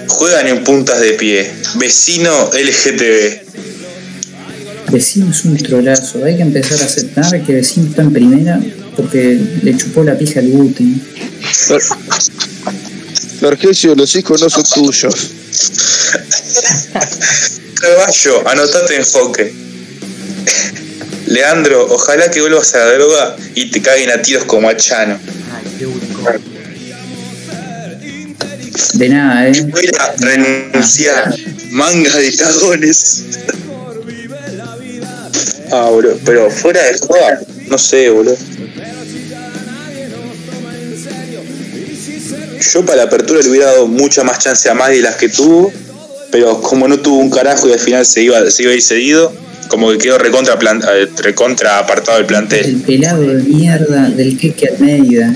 Juegan 0.09 0.46
en 0.46 0.64
puntas 0.64 1.00
de 1.00 1.12
pie. 1.12 1.50
Vecino 1.74 2.50
LGTB. 2.52 3.46
Vecino 4.96 5.30
es 5.30 5.44
un 5.44 5.59
trolazo. 5.59 6.24
Hay 6.24 6.37
que 6.37 6.42
empezar 6.42 6.80
a 6.80 6.87
aceptar 6.87 7.42
que 7.44 7.52
Vecino 7.52 7.90
está 7.90 8.00
en 8.00 8.12
primera 8.14 8.59
porque 8.96 9.38
le 9.62 9.76
chupó 9.76 10.02
la 10.02 10.16
pija 10.16 10.40
al. 10.40 10.46
Ver- 10.48 11.82
Vergesio, 13.42 13.94
los 13.94 14.14
hijos 14.16 14.40
no 14.40 14.48
son 14.48 14.64
tuyos. 14.64 15.14
Carballo, 17.74 18.48
anotate 18.48 18.96
en 18.96 19.04
Joque. 19.04 19.52
Leandro, 21.26 21.87
ojalá 21.90 22.30
que 22.30 22.40
vuelvas 22.40 22.74
a 22.74 22.78
la 22.78 22.92
droga 22.94 23.37
y 23.54 23.70
te 23.70 23.82
caguen 23.82 24.11
a 24.11 24.22
tiros 24.22 24.44
como 24.44 24.70
a 24.70 24.76
Chano. 24.78 25.18
Ay, 25.54 25.64
qué 25.78 25.87
único. 25.87 26.22
De 28.94 29.09
nada, 29.11 29.48
eh. 29.48 29.61
Voy 29.70 29.90
a 29.98 30.12
renunciar. 30.24 31.37
Manga 31.70 32.16
de 32.16 32.35
cagones. 32.35 33.24
Ah, 35.72 35.88
boludo. 35.90 36.18
Pero 36.24 36.50
fuera 36.50 36.83
de 36.83 36.98
joda, 36.98 37.40
no 37.68 37.79
sé, 37.79 38.11
boludo. 38.11 38.37
Yo 42.72 42.85
para 42.85 42.96
la 42.98 43.02
apertura 43.05 43.40
le 43.42 43.50
hubiera 43.50 43.66
dado 43.66 43.87
mucha 43.87 44.24
más 44.24 44.38
chance 44.38 44.68
a 44.68 44.74
más 44.74 44.90
de 44.90 45.00
las 45.00 45.16
que 45.16 45.29
tuvo, 45.29 45.72
pero 46.31 46.61
como 46.61 46.88
no 46.88 46.98
tuvo 46.98 47.18
un 47.18 47.31
carajo 47.31 47.68
y 47.68 47.72
al 47.72 47.79
final 47.79 48.05
se 48.05 48.22
iba, 48.22 48.50
se 48.50 48.62
iba 48.62 48.72
cedido, 48.81 49.33
como 49.68 49.90
que 49.92 49.98
quedó 49.98 50.18
recontra, 50.18 50.59
eh, 50.94 51.09
recontra 51.22 51.79
apartado 51.79 52.18
del 52.18 52.26
plantel. 52.26 52.64
El 52.64 52.76
pelado 52.83 53.22
de 53.22 53.42
mierda 53.42 54.11
del 54.11 54.38
Queque 54.38 54.68
Almeida. 54.68 55.35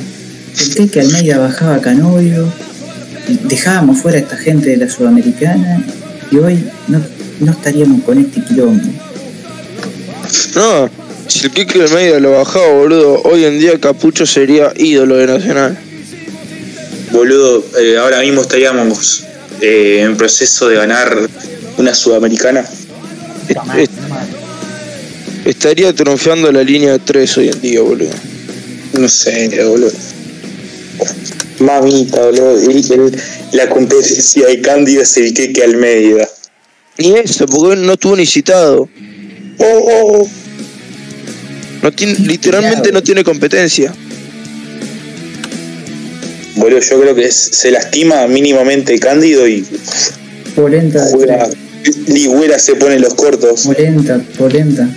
El 0.59 0.75
Queque 0.75 1.01
Almeida 1.01 1.39
bajaba 1.39 1.77
a 1.77 1.81
Canovio, 1.81 2.53
dejábamos 3.45 4.01
fuera 4.01 4.19
a 4.19 4.21
esta 4.23 4.37
gente 4.37 4.71
de 4.71 4.77
la 4.79 4.89
Sudamericana 4.89 5.85
y 6.31 6.37
hoy 6.37 6.65
no, 6.89 7.01
no 7.41 7.53
estaríamos 7.53 8.03
con 8.03 8.19
este 8.19 8.43
quilombo. 8.43 9.10
No, 10.55 10.91
si 11.29 11.47
el 11.47 11.51
Kike 11.53 11.79
del 11.79 11.91
medio 11.93 12.21
lo 12.21 12.33
bajaba, 12.33 12.69
boludo, 12.73 13.23
hoy 13.23 13.45
en 13.45 13.59
día 13.59 13.79
Capucho 13.79 14.27
sería 14.27 14.73
ídolo 14.77 15.17
de 15.17 15.27
Nacional. 15.27 15.79
Boludo, 17.13 17.65
eh, 17.81 17.97
ahora 17.99 18.21
mismo 18.21 18.43
estaríamos 18.43 19.25
eh, 19.61 20.01
en 20.03 20.17
proceso 20.17 20.69
de 20.69 20.77
ganar 20.77 21.17
una 21.79 21.95
sudamericana. 21.95 22.65
Estaría 25.45 25.93
triunfando 25.93 26.53
la 26.53 26.63
línea 26.63 26.99
3 26.99 27.39
hoy 27.39 27.49
en 27.49 27.61
día, 27.61 27.81
boludo. 27.81 28.11
No 28.93 29.09
sé, 29.09 29.49
boludo. 29.65 29.91
Mamita, 31.61 32.21
boludo. 32.27 32.59
el- 32.61 32.93
el- 32.93 33.23
la 33.53 33.69
competencia 33.69 34.47
de 34.47 34.61
Cándido 34.61 35.03
es 35.03 35.17
el 35.17 35.35
que 35.35 35.63
Almeida. 35.65 36.29
Ni 36.99 37.15
eso, 37.17 37.47
porque 37.47 37.77
no 37.77 37.95
estuvo 37.95 38.17
ni 38.17 38.27
citado. 38.27 38.89
Oh, 39.61 39.65
oh, 39.67 40.19
oh. 40.23 40.29
No 41.83 41.93
tiene, 41.93 42.15
literalmente 42.15 42.93
no 42.93 43.03
tiene 43.03 43.25
competencia. 43.25 43.93
Boludo, 46.57 46.81
yo 46.81 47.01
creo 47.01 47.15
que 47.15 47.25
es- 47.27 47.35
se 47.35 47.71
lastima 47.71 48.27
mínimamente 48.27 48.99
Cándido 48.99 49.47
y 49.49 49.65
Polenta, 50.55 51.03
juega. 51.11 51.49
Ligüera 52.09 52.59
se 52.59 52.75
pone 52.75 52.99
los 52.99 53.15
cortos. 53.15 53.63
polenta, 53.67 54.21
polenta. 54.37 54.89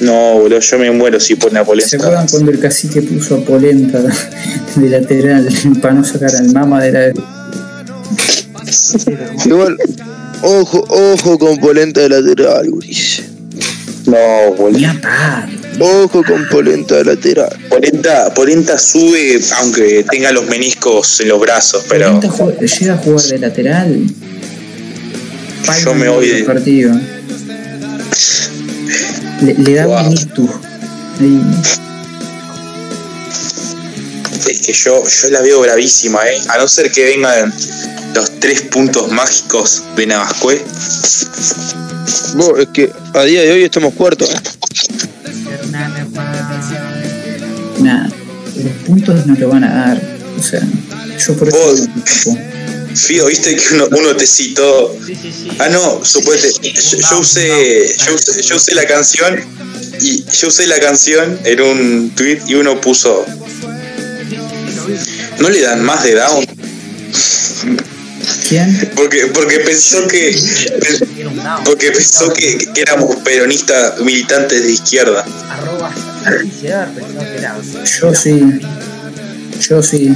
No, 0.00 0.38
boludo, 0.40 0.58
yo 0.60 0.78
me 0.78 0.90
muero 0.90 1.20
si 1.20 1.34
pone 1.34 1.58
a 1.58 1.62
¿Se 1.62 1.66
Polenta. 1.66 1.96
acuerdan 1.96 2.26
cuando 2.28 2.50
el 2.50 2.58
cacique 2.58 3.02
puso 3.02 3.36
a 3.36 3.44
polenta 3.44 4.00
de 4.76 4.88
lateral 4.88 5.48
para 5.82 5.94
no 5.94 6.04
sacar 6.04 6.34
al 6.34 6.50
mama 6.52 6.82
de 6.82 6.92
la... 6.92 7.12
Igual, 9.44 9.76
ojo, 10.42 10.84
ojo 10.88 11.38
con 11.38 11.56
polenta 11.58 12.00
de 12.00 12.08
lateral, 12.08 12.68
Ulises. 12.70 13.24
No, 14.06 14.52
boludo. 14.56 14.78
Ni 14.78 14.84
a 14.84 15.00
par. 15.00 15.48
Ojo 15.78 16.22
con 16.24 16.46
polenta 16.48 16.96
de 16.96 17.04
lateral. 17.04 17.56
Polenta, 17.68 18.32
Polenta 18.34 18.78
sube 18.78 19.40
aunque 19.58 20.04
tenga 20.10 20.32
los 20.32 20.46
meniscos 20.46 21.20
en 21.20 21.28
los 21.28 21.40
brazos, 21.40 21.84
pero 21.88 22.20
Polenta 22.20 22.66
llega 22.66 22.94
a 22.94 22.96
jugar 22.98 23.24
de 23.24 23.38
lateral. 23.38 24.06
Yo 25.84 25.94
me 25.94 26.08
voy 26.08 26.28
de- 26.28 26.44
partido. 26.44 26.92
Le, 29.42 29.54
le 29.54 29.74
da 29.74 29.86
Wow. 29.86 30.06
un 30.08 30.16
es 34.48 34.60
que 34.66 34.72
yo, 34.72 35.02
yo 35.04 35.30
la 35.30 35.40
veo 35.40 35.60
bravísima, 35.60 36.20
¿eh? 36.26 36.38
A 36.48 36.58
no 36.58 36.66
ser 36.68 36.90
que 36.90 37.04
vengan 37.04 37.52
los 38.14 38.40
tres 38.40 38.62
puntos 38.62 39.10
mágicos 39.10 39.82
de 39.96 40.06
Navascue. 40.06 40.62
Vos, 42.34 42.58
es 42.58 42.68
que 42.68 42.92
a 43.14 43.22
día 43.24 43.42
de 43.42 43.52
hoy 43.52 43.62
estamos 43.64 43.94
cuartos. 43.94 44.30
Nada, 47.80 48.10
los 48.56 48.72
puntos 48.86 49.26
no 49.26 49.34
lo 49.34 49.48
van 49.48 49.64
a 49.64 49.74
dar. 49.74 50.18
O 50.38 50.42
sea, 50.42 50.60
yo 51.18 51.36
por 51.36 51.48
eso. 51.48 52.36
Fío, 52.94 53.26
viste 53.26 53.56
que 53.56 53.74
uno, 53.74 53.88
uno 53.90 54.16
te 54.16 54.26
citó. 54.26 54.94
Sí, 55.06 55.14
sí, 55.14 55.32
sí. 55.32 55.48
Ah, 55.58 55.68
no, 55.70 56.04
suponete. 56.04 56.52
Yo, 56.62 56.98
yo 56.98 57.20
usé, 57.20 57.96
yo, 58.06 58.14
usé, 58.14 58.42
yo 58.42 58.56
usé 58.56 58.74
la 58.74 58.86
canción 58.86 59.40
y 60.00 60.24
yo 60.24 60.48
usé 60.48 60.66
la 60.66 60.78
canción 60.78 61.38
en 61.44 61.60
un 61.60 62.12
tweet 62.14 62.40
y 62.46 62.54
uno 62.54 62.80
puso. 62.80 63.24
¿No 65.38 65.48
le 65.48 65.60
dan 65.62 65.82
más 65.82 66.04
de 66.04 66.14
down? 66.14 66.44
¿Quién? 68.48 68.92
Porque, 68.94 69.26
porque 69.28 69.60
pensó 69.60 70.06
que. 70.06 70.36
Porque 71.64 71.90
pensó 71.90 72.32
que, 72.32 72.58
que 72.72 72.80
éramos 72.80 73.16
peronistas 73.16 74.00
militantes 74.00 74.62
de 74.62 74.72
izquierda. 74.72 75.24
Yo 78.00 78.14
sí. 78.14 78.60
Yo 79.60 79.82
sí. 79.82 80.14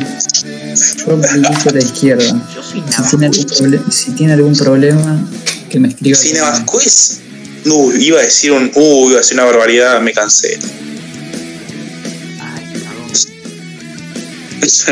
Yo 1.07 1.16
milito 1.16 1.71
la 1.73 1.79
izquierda. 1.79 2.49
Yo 2.55 2.62
soy 2.62 2.83
Si 2.90 3.16
tiene, 3.16 3.27
algún 3.27 3.92
si 3.92 4.11
tiene 4.12 4.33
algún 4.35 4.57
problema, 4.57 5.29
que 5.71 5.81
me 5.81 5.88
escriba. 5.88 6.19
Si 6.19 6.33
Navascuez. 6.33 7.21
No, 7.64 7.92
iba 7.92 8.21
a 8.21 8.23
decir 8.23 8.53
un. 8.53 8.71
Uh, 8.75 9.09
iba 9.11 9.16
a 9.16 9.23
decir 9.23 9.35
una 9.35 9.45
barbaridad, 9.45 10.01
me 10.01 10.12
cansé. 10.12 10.59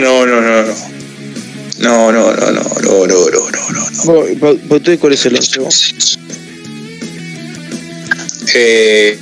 No, 0.01 0.27
no, 0.27 0.41
no, 0.41 0.63
no. 0.63 0.94
No, 1.85 2.11
no, 2.11 2.33
no, 2.33 2.51
no, 2.51 2.63
no, 2.81 3.07
no, 3.07 3.07
no, 3.07 3.51
no, 3.51 3.71
no. 3.71 3.87
Vos, 4.05 4.57
ustedes 4.71 4.99
cuál 4.99 5.13
es 5.13 5.27
el 5.27 5.37
once? 5.37 5.95
Eh, 8.55 9.19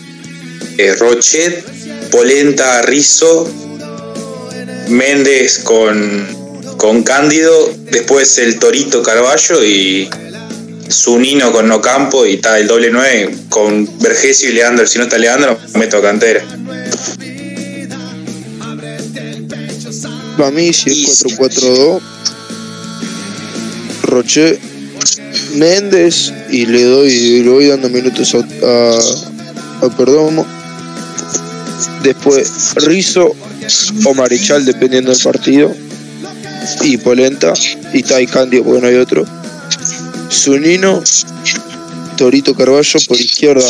eh, 0.78 0.94
Rochet, 0.94 1.64
Polenta, 2.12 2.82
Rizo, 2.82 3.52
Méndez 4.90 5.58
con, 5.64 6.76
con 6.76 7.02
Cándido, 7.02 7.74
después 7.90 8.38
el 8.38 8.60
Torito 8.60 9.02
Carballo 9.02 9.64
y 9.64 10.08
Zunino 10.88 11.50
con 11.50 11.66
Nocampo 11.66 12.24
y 12.26 12.34
está 12.34 12.60
el 12.60 12.68
doble 12.68 12.90
9 12.92 13.34
con 13.48 13.98
Vergesio 13.98 14.50
y 14.50 14.52
Leandro. 14.52 14.86
Si 14.86 14.98
no 14.98 15.04
está 15.04 15.18
Leandro, 15.18 15.58
meto 15.74 15.96
a 15.96 16.02
Cantera. 16.02 16.44
Para 20.38 20.50
mí, 20.52 20.72
si 20.72 21.04
es 21.04 21.24
4-4-2, 21.24 22.11
Roche, 24.12 24.58
Méndez 25.56 26.32
y 26.50 26.66
le 26.66 26.84
doy, 26.84 27.42
le 27.42 27.48
voy 27.48 27.66
dando 27.66 27.88
minutos 27.88 28.34
a, 28.34 28.38
a, 28.38 29.86
a 29.86 29.96
Perdomo. 29.96 30.46
Después 32.02 32.74
Rizo 32.76 33.34
o 34.04 34.14
Marichal, 34.14 34.64
dependiendo 34.64 35.10
del 35.12 35.22
partido. 35.22 35.74
Y 36.82 36.96
Polenta. 36.98 37.54
Y 37.92 38.02
Tai 38.02 38.26
Candio, 38.26 38.64
porque 38.64 38.80
no 38.82 38.88
hay 38.88 38.96
otro. 38.96 39.24
Zunino, 40.30 41.02
Torito 42.16 42.54
Carballo 42.54 42.98
por 43.06 43.20
izquierda, 43.20 43.68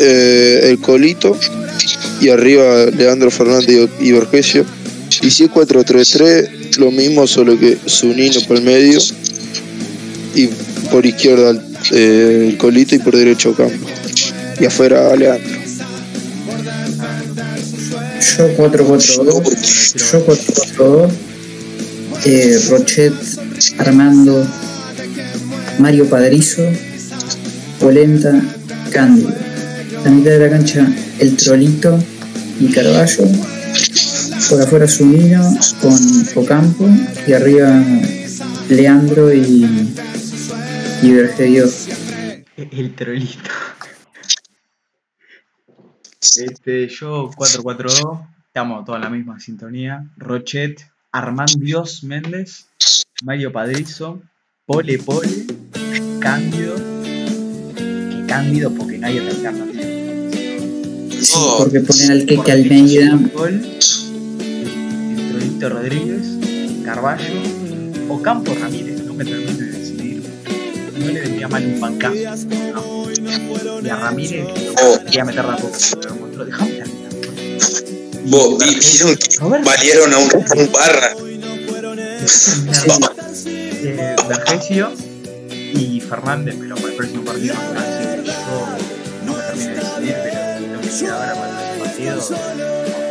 eh, 0.00 0.60
el 0.64 0.80
Colito. 0.80 1.36
Y 2.20 2.28
arriba 2.28 2.86
Leandro 2.96 3.30
Fernández 3.30 3.88
y 4.00 4.12
Vergesio. 4.12 4.64
Y 5.22 5.30
si 5.30 5.44
es 5.44 5.50
4-3-3, 5.50 6.76
lo 6.78 6.90
mismo, 6.90 7.26
solo 7.26 7.58
que 7.58 7.76
Zunino 7.88 8.40
por 8.42 8.56
el 8.56 8.62
medio 8.62 9.00
y 10.36 10.48
por 10.90 11.04
izquierda 11.06 11.58
eh, 11.92 12.48
el 12.50 12.58
Colito 12.58 12.94
y 12.94 12.98
por 12.98 13.16
derecho 13.16 13.54
Campo. 13.54 13.86
Y 14.60 14.66
afuera 14.66 15.16
Leandro. 15.16 15.56
Yo 18.38 18.56
4-4-2. 18.56 20.12
Yo 20.12 20.26
4-4-2. 20.26 21.10
Eh, 22.26 22.58
Rochet, 22.68 23.14
Armando, 23.78 24.46
Mario 25.78 26.08
Padrizo, 26.08 26.62
Polenta, 27.80 28.42
Cándido. 28.90 29.32
La 30.04 30.10
mitad 30.10 30.30
de 30.32 30.38
la 30.38 30.50
cancha, 30.50 30.86
el 31.18 31.36
Trolito 31.36 31.98
y 32.60 32.66
Carballo. 32.68 33.24
Por 34.50 34.62
afuera 34.62 34.86
Zunino 34.86 35.58
con 35.80 35.98
Ocampo. 36.34 36.88
Y 37.26 37.32
arriba 37.32 37.82
Leandro 38.68 39.32
y, 39.32 39.66
y 41.02 41.12
Vergedios. 41.12 41.88
El 42.56 42.94
trolito. 42.94 43.50
Este, 46.36 46.88
yo 46.88 47.30
442, 47.36 48.20
estamos 48.48 48.84
todos 48.84 48.96
en 48.96 49.02
la 49.02 49.10
misma 49.10 49.40
sintonía. 49.40 50.06
Rochet, 50.16 50.80
Armand 51.12 51.56
Dios 51.58 52.02
Méndez, 52.04 52.66
Mario 53.22 53.52
Padrizo, 53.52 54.22
Pole 54.66 54.98
Pole, 54.98 55.46
Cándido. 56.20 56.76
Que 57.74 58.24
Cándido 58.26 58.70
porque 58.72 59.00
hay 59.02 59.18
otra 59.18 59.50
alternativa. 59.50 59.82
Sí, 61.22 61.32
Oh, 61.34 61.56
porque 61.58 61.80
ponen 61.80 62.10
al 62.12 62.26
Keke 62.26 62.52
Almeida. 62.52 63.18
Gol, 63.34 63.54
el 63.54 65.28
Trollito 65.30 65.68
Rodríguez, 65.70 66.26
Carballo 66.84 67.42
o 68.08 68.22
Campo 68.22 68.54
Ramírez, 68.54 69.02
no 69.04 69.14
me 69.14 69.24
termino. 69.24 69.65
No 71.06 71.12
le 71.12 71.20
vendría 71.20 71.48
mal 71.48 71.64
un. 71.80 72.10
No. 72.10 73.06
Y 73.82 73.88
a 73.88 73.96
Ramírez 73.96 74.46
Oh. 74.82 74.98
quería 75.04 75.24
meter 75.24 75.44
la 75.44 75.56
boca, 75.56 75.78
pero 76.00 76.16
lo 76.36 76.44
dejamos 76.44 76.68
terminar. 76.76 77.12
vos, 78.24 78.58
vi- 78.58 78.74
vieron 78.74 79.16
que 79.16 79.28
valieron 79.64 80.12
a 80.14 80.18
un, 80.18 80.30
un 80.34 80.72
barra. 80.72 81.12
Eh, 83.48 84.16
Vergesio 84.28 84.92
y 85.48 86.00
Fernández, 86.00 86.56
pero 86.58 86.74
para 86.74 86.88
el 86.88 86.94
próximo 86.94 87.24
partido 87.24 87.54
no 87.54 87.80
sé, 87.80 88.22
yo 88.24 88.66
no 89.24 89.32
me 89.36 89.42
termino 89.42 89.72
de 89.74 89.78
decidir, 89.80 90.16
pero 90.24 90.74
lo 90.74 90.80
que 90.80 90.88
queda 90.88 91.14
ahora 91.14 91.34
para 91.34 91.72
el 91.74 91.78
partido 91.80 92.20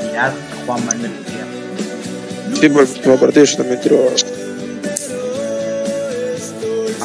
tirar 0.01 0.31
a 0.31 0.65
Juan 0.65 0.85
Manuel 0.85 1.11
Gutiérrez. 1.17 2.59
Sí, 2.59 2.69
por 2.69 2.83
el 2.83 2.89
último 2.89 3.15
partido 3.19 3.45
yo 3.45 3.57
también 3.57 3.81
tiro. 3.81 4.13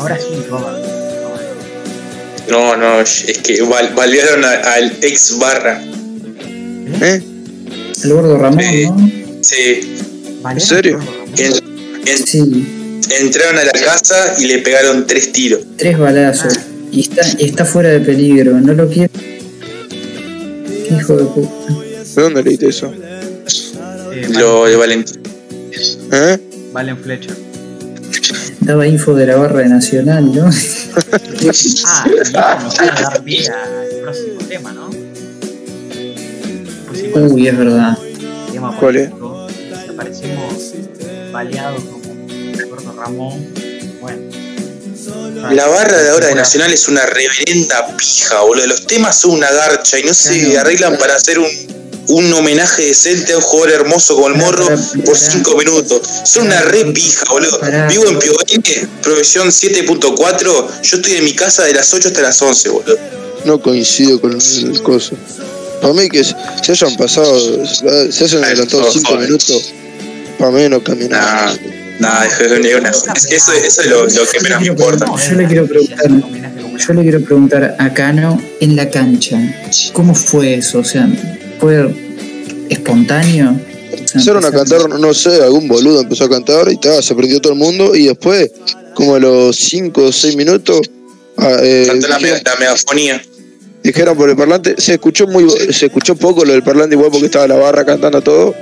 Ahora 0.00 0.18
sí, 0.18 0.44
Robert. 0.48 0.78
No, 2.50 2.76
no, 2.76 3.00
es 3.00 3.22
que 3.44 3.62
val- 3.62 3.92
valieron 3.94 4.44
a- 4.44 4.52
al 4.74 4.92
ex 5.02 5.38
barra. 5.38 5.80
¿Eh? 7.02 7.22
El 8.04 8.12
gordo 8.12 8.36
Ramón, 8.38 8.60
Sí. 8.62 8.86
¿no? 8.86 9.10
Sí, 9.42 9.96
¿En 10.50 10.60
serio? 10.60 10.98
en- 11.36 11.52
en- 12.06 12.26
Sí, 12.26 12.98
entraron 13.20 13.58
a 13.58 13.64
la 13.64 13.72
casa 13.72 14.34
y 14.38 14.46
le 14.46 14.58
pegaron 14.58 15.06
tres 15.06 15.30
tiros. 15.32 15.60
tres 15.76 15.98
balazos. 15.98 16.56
Ah. 16.58 16.62
Y 16.92 17.00
está, 17.02 17.22
y 17.38 17.44
está 17.44 17.64
fuera 17.64 17.90
de 17.90 18.00
peligro. 18.00 18.52
No 18.60 18.72
lo 18.74 18.88
quiere. 18.88 19.10
Qué 19.88 20.94
hijo 20.98 21.16
de 21.16 21.24
puta. 21.24 21.50
¿De 22.16 22.22
dónde 22.22 22.42
leíste 22.42 22.68
eso? 22.68 22.92
Eh, 22.92 24.26
Lo 24.30 24.64
de 24.66 24.76
Valentín. 24.76 25.20
¿Eh? 26.12 26.38
Valen 26.72 26.98
Fletcher. 26.98 27.36
Daba 28.60 28.86
info 28.86 29.14
de 29.14 29.26
la 29.26 29.36
barra 29.36 29.60
de 29.60 29.68
Nacional, 29.68 30.34
¿no? 30.34 30.44
Ah, 30.46 31.20
y 31.40 31.48
esto 31.48 31.98
nos 32.22 32.34
va 32.34 32.62
a 32.82 33.02
dar 33.02 33.24
pie 33.24 33.48
al 33.48 34.00
próximo 34.02 34.40
tema, 34.48 34.72
¿no? 34.72 34.90
Pues 36.88 37.32
Uy, 37.32 37.48
es 37.48 37.58
verdad. 37.58 37.98
tema 38.52 38.76
¿Cuál 38.78 38.96
es? 38.96 39.10
político, 39.10 39.48
si 39.82 39.90
aparecemos 39.90 40.72
baleados 41.32 41.82
como 41.84 42.68
Gordo 42.68 42.92
Ramón, 42.92 43.46
bueno. 44.00 44.40
La 45.50 45.66
barra 45.66 46.02
de 46.02 46.10
ahora 46.10 46.26
de 46.28 46.34
Nacional 46.34 46.72
es 46.72 46.86
una 46.88 47.06
reverenda 47.06 47.96
pija, 47.96 48.42
boludo. 48.42 48.66
Los 48.66 48.86
temas 48.86 49.16
son 49.16 49.32
una 49.32 49.50
garcha 49.50 49.98
y 49.98 50.04
no 50.04 50.12
se 50.12 50.58
arreglan 50.58 50.98
para 50.98 51.16
hacer 51.16 51.38
un, 51.38 51.48
un 52.10 52.32
homenaje 52.32 52.86
decente 52.86 53.32
a 53.32 53.36
un 53.36 53.42
jugador 53.42 53.72
hermoso 53.80 54.14
como 54.16 54.28
el 54.28 54.34
morro 54.34 54.66
por 55.04 55.16
5 55.16 55.56
minutos. 55.56 56.00
Son 56.24 56.46
una 56.46 56.60
re 56.62 56.84
pija, 56.86 57.24
boludo. 57.30 57.60
Vivo 57.88 58.06
en 58.06 58.18
Piovene, 58.18 58.88
provisión 59.02 59.48
7.4. 59.48 60.66
Yo 60.82 60.96
estoy 60.96 61.12
en 61.12 61.24
mi 61.24 61.34
casa 61.34 61.64
de 61.64 61.74
las 61.74 61.92
8 61.94 62.08
hasta 62.08 62.22
las 62.22 62.40
11, 62.42 62.68
boludo. 62.68 62.98
No 63.44 63.60
coincido 63.60 64.20
con 64.20 64.32
el 64.32 64.82
coso. 64.82 65.14
Para 65.80 65.94
mí 65.94 66.08
que 66.08 66.22
se 66.24 66.34
hayan 66.68 66.96
pasado, 66.96 67.64
se 68.10 68.24
hayan 68.24 68.44
adelantado 68.44 68.84
Ay, 68.86 68.92
5 68.92 69.08
joder. 69.08 69.26
minutos, 69.26 69.72
para 70.38 70.50
mí 70.50 70.68
no 70.68 70.82
cambia 70.82 71.08
nada. 71.08 71.54
Nah, 72.00 72.10
nah, 72.10 72.24
es, 72.26 72.40
es- 72.40 73.30
eso, 73.30 73.52
eso 73.52 73.80
es 73.82 73.86
lo, 73.86 74.04
lo 74.06 74.26
que 74.28 74.40
menos 74.40 74.60
me 74.60 74.66
importa. 74.66 75.06
Yo 75.28 75.36
le 75.36 75.46
quiero 75.46 75.66
preguntar- 75.66 76.10
Yo 76.86 76.94
le 76.94 77.02
quiero 77.02 77.20
preguntar 77.22 77.76
a 77.78 77.94
Cano 77.94 78.42
en 78.60 78.74
la 78.76 78.88
cancha, 78.90 79.38
¿cómo 79.92 80.14
fue 80.14 80.54
eso? 80.54 80.78
O 80.80 80.84
sea, 80.84 81.08
¿fue 81.60 81.94
espontáneo? 82.68 83.58
Empezaron 83.92 84.44
a 84.44 84.50
cantar, 84.50 84.88
no 84.88 85.14
sé, 85.14 85.42
algún 85.42 85.68
boludo 85.68 86.00
empezó 86.00 86.24
a 86.24 86.30
cantar 86.30 86.70
y 86.70 86.76
tal, 86.76 87.02
se 87.02 87.14
prendió 87.14 87.40
todo 87.40 87.52
el 87.52 87.58
mundo 87.58 87.94
y 87.94 88.06
después, 88.06 88.50
como 88.94 89.14
a 89.14 89.18
los 89.20 89.56
5 89.56 90.02
o 90.04 90.12
6 90.12 90.36
minutos, 90.36 90.80
ah, 91.36 91.56
eh, 91.62 91.84
Cantó 91.86 92.08
la, 92.08 92.18
me- 92.18 92.30
la 92.42 92.56
megafonía. 92.58 93.22
dijeron 93.82 94.16
por 94.16 94.28
el 94.30 94.36
parlante, 94.36 94.74
se 94.78 94.94
escuchó 94.94 95.26
muy 95.26 95.48
se 95.72 95.86
escuchó 95.86 96.16
poco 96.16 96.44
lo 96.44 96.52
del 96.52 96.62
parlante 96.62 96.94
igual 96.96 97.10
porque 97.10 97.26
estaba 97.26 97.46
la 97.46 97.56
barra 97.56 97.84
cantando 97.84 98.20
todo 98.20 98.54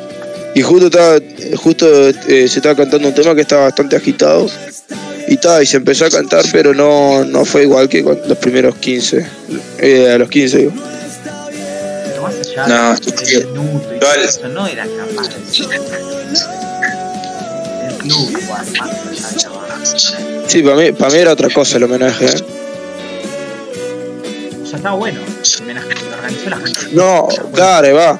y 0.54 0.62
justo 0.62 0.86
estaba 0.86 1.18
justo 1.56 2.08
eh, 2.08 2.46
se 2.48 2.58
estaba 2.58 2.74
cantando 2.74 3.08
un 3.08 3.14
tema 3.14 3.34
que 3.34 3.42
estaba 3.42 3.62
bastante 3.64 3.96
agitado 3.96 4.46
y 5.28 5.36
tal, 5.36 5.62
y 5.62 5.66
se 5.66 5.76
empezó 5.78 6.06
a 6.06 6.10
cantar 6.10 6.44
pero 6.52 6.72
no, 6.74 7.24
no 7.24 7.44
fue 7.44 7.62
igual 7.62 7.88
que 7.88 8.02
con 8.02 8.18
los 8.28 8.38
primeros 8.38 8.76
15 8.76 9.26
eh, 9.78 10.10
a 10.12 10.18
los 10.18 10.28
15 10.28 10.58
digo. 10.58 10.72
No, 12.66 12.96
tío. 12.98 13.46
minuto 13.48 13.94
y 13.94 14.00
todo 14.00 14.14
eso, 14.14 14.48
no 14.48 14.66
era 14.66 14.84
capaz 14.84 15.28
de 15.28 15.36
El 17.86 17.94
club 17.98 18.38
igual, 18.40 18.66
más 18.72 18.90
allá 19.24 19.28
de 19.30 19.42
la 19.42 19.48
barra. 19.50 19.78
Sí, 20.46 20.62
para 20.62 20.76
mí, 20.76 20.92
para 20.92 21.10
mí 21.12 21.18
era 21.18 21.32
otra 21.32 21.50
cosa 21.50 21.76
el 21.76 21.84
homenaje. 21.84 22.24
¿eh? 22.24 22.44
O 24.62 24.66
sea, 24.66 24.76
estaba 24.78 24.96
bueno 24.96 25.20
el 25.20 25.62
homenaje 25.62 25.88
que 25.88 26.04
organizó 26.12 26.50
la 26.50 26.56
gente. 26.56 26.80
No, 26.92 27.28
claro, 27.52 27.94
va. 27.94 28.18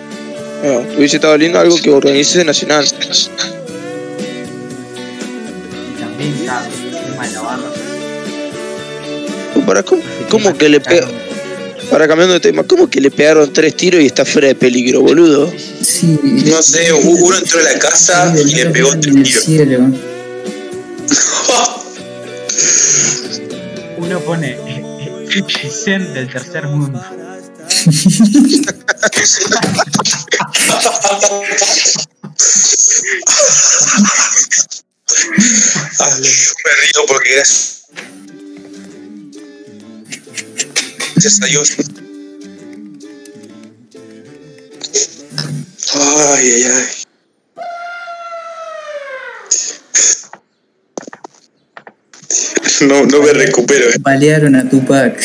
Bueno, 0.63 0.87
hubiese 0.97 1.17
estado 1.17 1.37
lindo 1.37 1.59
algo 1.59 1.77
que 1.77 1.91
organice 1.91 2.45
Nacional. 2.45 2.85
Y 2.85 2.91
también, 6.01 6.33
claro, 6.45 6.67
el 6.67 6.91
tema 6.91 7.27
de 7.27 7.33
la 7.33 7.43
barra. 7.43 7.63
¿Para 9.67 9.83
cómo, 9.83 10.03
cómo 10.31 10.57
que 10.57 10.69
le 10.69 10.81
pe 10.81 11.03
para 11.91 12.07
cambiando 12.07 12.35
de 12.35 12.41
tema, 12.41 12.63
¿cómo 12.65 12.89
que 12.89 13.01
le 13.01 13.11
pegaron 13.11 13.53
tres 13.53 13.77
tiros 13.77 14.03
y 14.03 14.07
está 14.07 14.25
fuera 14.25 14.49
de 14.49 14.55
peligro, 14.55 15.01
boludo? 15.01 15.53
Sí. 15.83 16.19
No 16.23 16.63
sé, 16.63 16.93
uno 16.93 17.37
entró 17.37 17.59
a 17.61 17.63
la 17.63 17.79
casa 17.79 18.35
y 18.39 18.55
le 18.55 18.67
pegó 18.67 18.91
tres 18.99 19.17
el 19.17 19.23
tiros. 19.23 19.49
Uno 23.97 24.21
pone 24.21 24.57
50 25.29 25.71
Cent 25.71 26.09
del 26.11 26.31
tercer 26.31 26.67
mundo. 26.67 27.03
Yo 27.85 27.91
me 36.65 36.73
río 36.81 37.01
porque 37.07 37.35
gracias. 37.35 37.79
Gracias 41.21 41.43
a 41.43 41.47
Dios. 41.47 41.77
Ay, 45.93 46.53
ay, 46.53 46.63
ay. 46.63 46.85
No, 52.87 53.05
no 53.07 53.21
me 53.21 53.33
recupero, 53.33 53.89
eh. 53.91 53.97
Balearon 53.99 54.55
a 54.55 54.71
Tupac. 54.71 55.21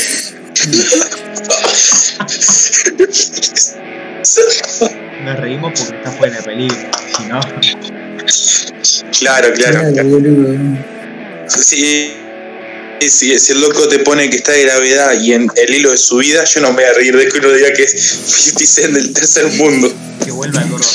Nos 5.24 5.40
reímos 5.40 5.80
porque 5.80 5.96
está 5.96 6.12
fuera 6.12 6.38
de 6.38 6.42
peligro. 6.42 6.76
Si 7.16 7.24
no, 7.26 7.40
Claro, 9.20 9.54
claro. 9.54 9.94
Claro, 9.94 10.10
boludo. 10.10 10.58
Si, 11.48 12.16
si, 13.10 13.38
si 13.40 13.52
el 13.52 13.62
loco 13.62 13.88
te 13.88 14.00
pone 14.00 14.30
que 14.30 14.38
está 14.38 14.52
de 14.52 14.64
gravedad 14.64 15.20
y 15.20 15.34
en 15.34 15.50
el 15.56 15.74
hilo 15.74 15.92
de 15.92 15.98
su 15.98 16.18
vida, 16.18 16.44
yo 16.46 16.62
no 16.62 16.70
me 16.70 16.76
voy 16.76 16.84
a 16.86 16.94
reír 16.94 17.16
de 17.18 17.28
que 17.28 17.38
uno 17.38 17.52
diga 17.52 17.72
que 17.74 17.84
es 17.84 17.92
50 17.92 18.66
Cent 18.66 18.94
del 18.94 19.14
tercer 19.14 19.48
mundo. 19.54 19.94
que 20.24 20.32
vuelva 20.32 20.62
el 20.62 20.70
gordo. 20.70 20.88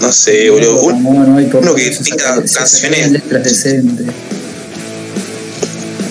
No 0.00 0.12
sé, 0.12 0.50
boludo. 0.50 0.82
Uno 0.82 1.74
que 1.74 1.90
tenga 1.90 2.42
canciones. 2.44 3.22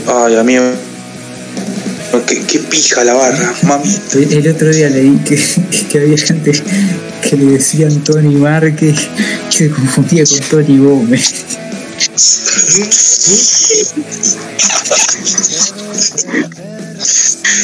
Ay, 0.08 0.36
amigo. 0.36 0.64
Qué, 2.28 2.41
qué 2.46 2.60
pija 2.60 3.04
la 3.04 3.14
barra, 3.14 3.54
mami. 3.64 3.96
El, 4.14 4.48
otro 4.48 4.70
día 4.70 4.89
leí 4.89 5.20
que, 5.26 5.39
que 5.91 5.98
había 5.98 6.18
gente 6.18 6.52
que 7.22 7.36
le 7.36 7.46
decían 7.46 8.04
Tony 8.04 8.36
Márquez 8.36 9.08
y 9.50 9.54
se 9.54 9.70
confundía 9.70 10.24
con 10.26 10.39
Tony 10.50 10.78
Gómez. 10.78 11.34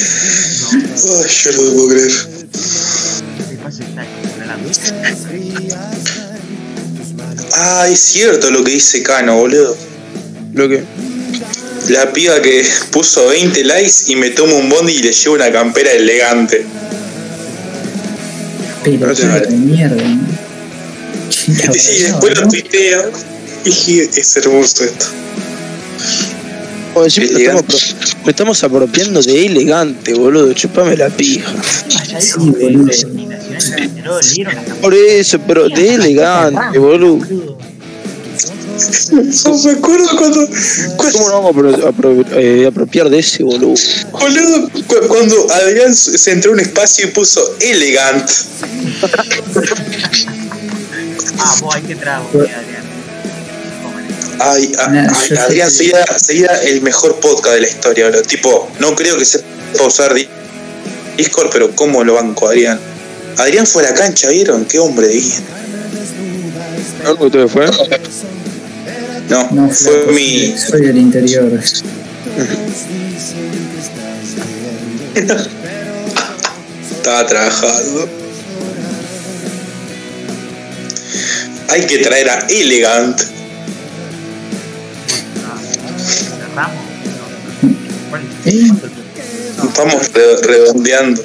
Ay, 0.02 1.28
yo 1.42 1.52
no 1.52 1.62
lo 1.62 1.72
puedo 1.74 1.88
creer. 1.88 2.12
Ah, 7.52 7.88
es 7.90 8.00
cierto 8.00 8.50
lo 8.50 8.64
que 8.64 8.72
dice 8.72 9.02
Cano, 9.02 9.36
boludo. 9.36 9.76
Lo 10.54 10.68
que. 10.68 10.82
La 11.88 12.12
piba 12.12 12.40
que 12.40 12.64
puso 12.90 13.28
20 13.28 13.64
likes 13.64 13.92
y 14.08 14.16
me 14.16 14.30
tomo 14.30 14.56
un 14.56 14.68
bondi 14.68 14.92
y 14.92 15.02
le 15.02 15.12
llevo 15.12 15.34
una 15.34 15.50
campera 15.50 15.90
elegante. 15.92 16.64
Pero 18.84 19.06
No 19.08 19.14
te 19.14 19.26
vale. 19.26 19.50
mierda, 19.50 19.96
¿no? 19.96 20.20
Y 21.46 22.02
después 22.02 22.38
lo 22.38 22.48
tuitea. 22.48 23.10
Y 23.64 24.00
es 24.00 24.36
hermoso 24.36 24.84
esto. 24.84 25.06
O 26.94 27.04
encima 27.04 27.26
nos 27.26 27.34
Elegante. 27.36 27.76
estamos, 27.76 27.94
apro- 27.94 28.24
me 28.24 28.30
estamos 28.30 28.64
apropiando 28.64 29.22
de 29.22 29.46
elegante, 29.46 30.14
boludo. 30.14 30.52
Chupame 30.54 30.96
la 30.96 31.08
pija. 31.08 31.52
Sí, 32.20 32.30
boludo. 32.36 32.90
Por 34.80 34.94
eso, 34.94 35.38
pero 35.46 35.68
de 35.68 35.94
elegante, 35.94 36.78
boludo. 36.78 37.24
No 39.44 39.58
me 39.64 39.70
acuerdo 39.72 40.16
cuando. 40.16 40.48
cuando 40.96 41.18
¿Cómo 41.18 41.28
no 41.28 41.42
vamos 41.42 41.54
a 41.54 41.58
apro- 41.90 41.92
apro- 41.92 42.26
eh, 42.32 42.66
apropiar 42.66 43.08
de 43.10 43.18
ese 43.18 43.42
boludo? 43.44 43.74
Boludo, 44.10 44.68
cu- 44.88 45.06
cuando 45.06 45.52
Adrián 45.52 45.94
se 45.94 46.32
entró 46.32 46.50
a 46.52 46.54
un 46.54 46.60
espacio 46.60 47.06
y 47.06 47.10
puso 47.10 47.40
elegant. 47.60 48.28
Ah, 51.38 51.56
vos 51.60 51.74
hay 51.74 51.82
que 51.82 51.94
trago, 51.96 52.28
Adrián. 52.34 52.89
Ay, 54.42 54.72
a- 54.78 54.90
ay, 54.90 55.36
Adrián 55.38 55.70
sería, 55.70 56.04
sería 56.18 56.48
el 56.64 56.80
mejor 56.80 57.20
podcast 57.20 57.54
de 57.56 57.60
la 57.60 57.68
historia, 57.68 58.06
boludo. 58.06 58.22
Tipo, 58.22 58.70
no 58.78 58.94
creo 58.96 59.18
que 59.18 59.24
sepa 59.26 59.44
usar 59.86 60.14
Di- 60.14 60.28
Discord, 61.16 61.50
pero 61.52 61.74
¿cómo 61.76 62.02
lo 62.04 62.14
banco, 62.14 62.48
Adrián? 62.48 62.80
Adrián 63.36 63.66
fue 63.66 63.84
a 63.86 63.90
la 63.90 63.94
cancha, 63.94 64.28
¿vieron? 64.30 64.64
Qué 64.64 64.78
hombre 64.78 65.08
de 65.08 65.14
bien. 65.14 65.42
¿No 67.04 67.16
que 67.18 67.24
usted 67.24 67.48
fue? 67.48 67.66
No, 69.28 69.48
No, 69.52 69.68
fue 69.70 70.06
mi. 70.12 70.54
soy 70.58 70.86
del 70.86 70.96
interior. 70.98 71.50
Estaba 76.90 77.26
trabajando. 77.26 78.08
Hay 81.68 81.86
que 81.86 81.98
traer 81.98 82.30
a 82.30 82.46
Elegant. 82.48 83.20
Cerramos. 86.50 86.76
No. 87.62 87.70
¿Cuál? 88.10 88.22
¿Eh? 88.46 88.70
Estamos 89.64 90.12
re- 90.12 90.42
redondeando. 90.46 91.22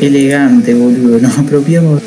Elegante, 0.00 0.74
boludo. 0.74 1.18
Nos 1.18 1.38
apropiamos. 1.38 2.02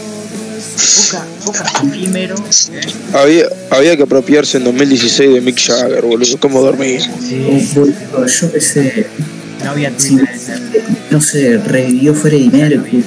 Boca, 1.05 1.25
Boca 1.45 1.65
efímero. 1.87 2.35
¿eh? 2.35 2.81
Había, 3.13 3.45
había 3.71 3.97
que 3.97 4.03
apropiarse 4.03 4.57
en 4.57 4.63
2016 4.65 5.33
de 5.33 5.41
Mick 5.41 5.59
Jagger, 5.59 6.01
boludo. 6.03 6.37
¿Cómo 6.39 6.61
dormir? 6.61 7.01
Sí, 7.27 7.69
boludo, 7.75 8.25
yo 8.27 8.51
qué 8.51 8.61
sé. 8.61 9.07
no 9.63 9.71
había 9.71 9.91
Twitter 9.91 10.27
no 11.11 11.19
sé, 11.21 11.57
revivió 11.57 12.13
Freddie 12.13 12.49
Mercury. 12.51 13.03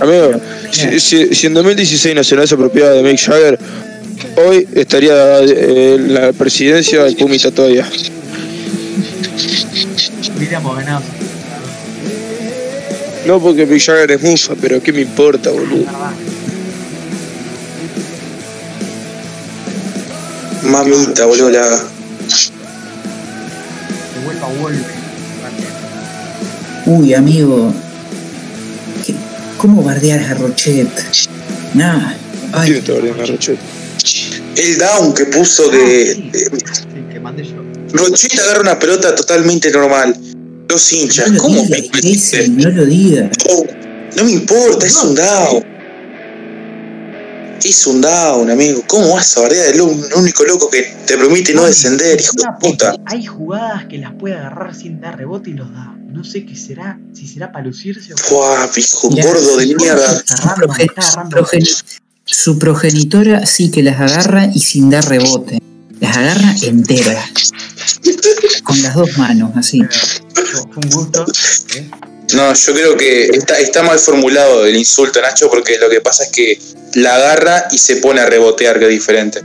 Amigo, 0.00 0.40
si, 0.72 1.00
si- 1.00 1.34
si 1.34 1.46
en 1.46 1.54
2016 1.54 2.14
Nacional 2.14 2.46
se 2.48 2.54
apropiaba 2.54 2.90
de 2.90 3.02
Mick 3.02 3.18
Jagger, 3.20 3.58
hoy 4.36 4.66
estaría 4.74 5.40
eh, 5.40 5.94
en 5.96 6.14
la 6.14 6.32
presidencia 6.32 7.04
de 7.04 7.12
Pumita 7.12 7.50
todavía. 7.50 7.86
Ganado. 10.76 11.02
No 13.26 13.40
porque 13.40 13.66
Mick 13.66 13.82
Jagger 13.82 14.12
es 14.12 14.22
mufa, 14.22 14.54
pero 14.60 14.80
¿qué 14.82 14.92
me 14.92 15.00
importa, 15.00 15.50
boludo? 15.50 15.84
Mamita, 20.62 21.24
boludo, 21.26 21.50
la. 21.50 21.78
Uy, 26.86 27.14
amigo. 27.14 27.72
¿Qué- 29.04 29.14
¿Cómo 29.58 29.82
bardear 29.82 30.20
a 30.20 30.34
Rochet? 30.34 30.88
Nah. 31.74 32.12
Ay, 32.52 32.66
¿Quién 32.70 32.78
está 32.78 32.92
bardeando 32.94 33.22
a 33.22 33.26
Rochet? 33.26 33.58
El 34.56 34.78
down 34.78 35.14
que 35.14 35.24
puso 35.26 35.70
que 35.70 37.20
mandé 37.20 37.44
yo. 37.44 37.62
Rochita 37.92 38.42
agarra 38.42 38.60
una 38.60 38.78
pelota 38.78 39.14
totalmente 39.14 39.70
normal. 39.70 40.16
Los 40.68 40.92
hinchas, 40.92 41.28
no 41.28 41.34
lo 41.34 41.42
¿cómo 41.42 41.64
me 41.66 41.82
Jesse, 42.02 42.48
no 42.48 42.68
lo 42.70 42.84
digas. 42.84 43.30
No 44.16 44.24
me 44.24 44.32
importa, 44.32 44.86
es 44.86 44.96
un 44.96 45.14
down. 45.14 45.64
Es 47.64 47.86
un 47.86 48.00
down, 48.00 48.50
amigo. 48.50 48.82
¿Cómo 48.86 49.14
vas 49.14 49.36
a 49.36 49.40
bardear 49.42 49.74
el 49.74 49.80
un- 49.80 50.04
único 50.14 50.44
loco 50.44 50.70
que 50.70 50.82
te 51.06 51.16
permite 51.16 51.52
no 51.54 51.64
descender, 51.64 52.20
hijo 52.20 52.32
de 52.36 52.44
puta? 52.60 52.94
Hay 53.06 53.24
jugadas 53.26 53.86
que 53.86 53.98
las 53.98 54.12
puede 54.14 54.34
agarrar 54.36 54.74
sin 54.74 55.00
dar 55.00 55.16
rebote 55.16 55.50
y 55.50 55.54
los 55.54 55.72
da. 55.72 55.94
No 56.08 56.22
sé 56.24 56.46
qué 56.46 56.54
será, 56.56 56.98
si 57.12 57.26
será 57.26 57.50
para 57.52 57.64
lucirse 57.66 58.14
o 58.14 58.16
Fua, 58.16 58.70
hijo 58.76 59.08
gordo 59.10 59.56
de 59.56 59.66
mierda. 59.74 60.22
Su 62.26 62.58
progenitora 62.58 63.46
sí 63.46 63.70
que 63.70 63.82
las 63.82 64.00
agarra 64.00 64.48
y 64.52 64.58
sin 64.60 64.90
dar 64.90 65.08
rebote. 65.08 65.58
Las 66.00 66.16
agarra 66.16 66.54
enteras. 66.62 67.52
Con 68.64 68.82
las 68.82 68.94
dos 68.94 69.16
manos, 69.16 69.52
así. 69.56 69.80
Un 69.80 70.90
gusto. 70.90 71.24
¿eh? 71.76 71.88
No, 72.34 72.52
yo 72.52 72.74
creo 72.74 72.96
que 72.96 73.26
está, 73.26 73.58
está 73.60 73.82
mal 73.84 73.98
formulado 74.00 74.66
el 74.66 74.76
insulto, 74.76 75.20
Nacho, 75.22 75.48
porque 75.48 75.78
lo 75.78 75.88
que 75.88 76.00
pasa 76.00 76.24
es 76.24 76.30
que 76.30 76.58
la 76.94 77.14
agarra 77.14 77.68
y 77.70 77.78
se 77.78 77.96
pone 77.96 78.20
a 78.20 78.26
rebotear, 78.26 78.78
que 78.80 78.86
es 78.86 78.90
diferente. 78.90 79.42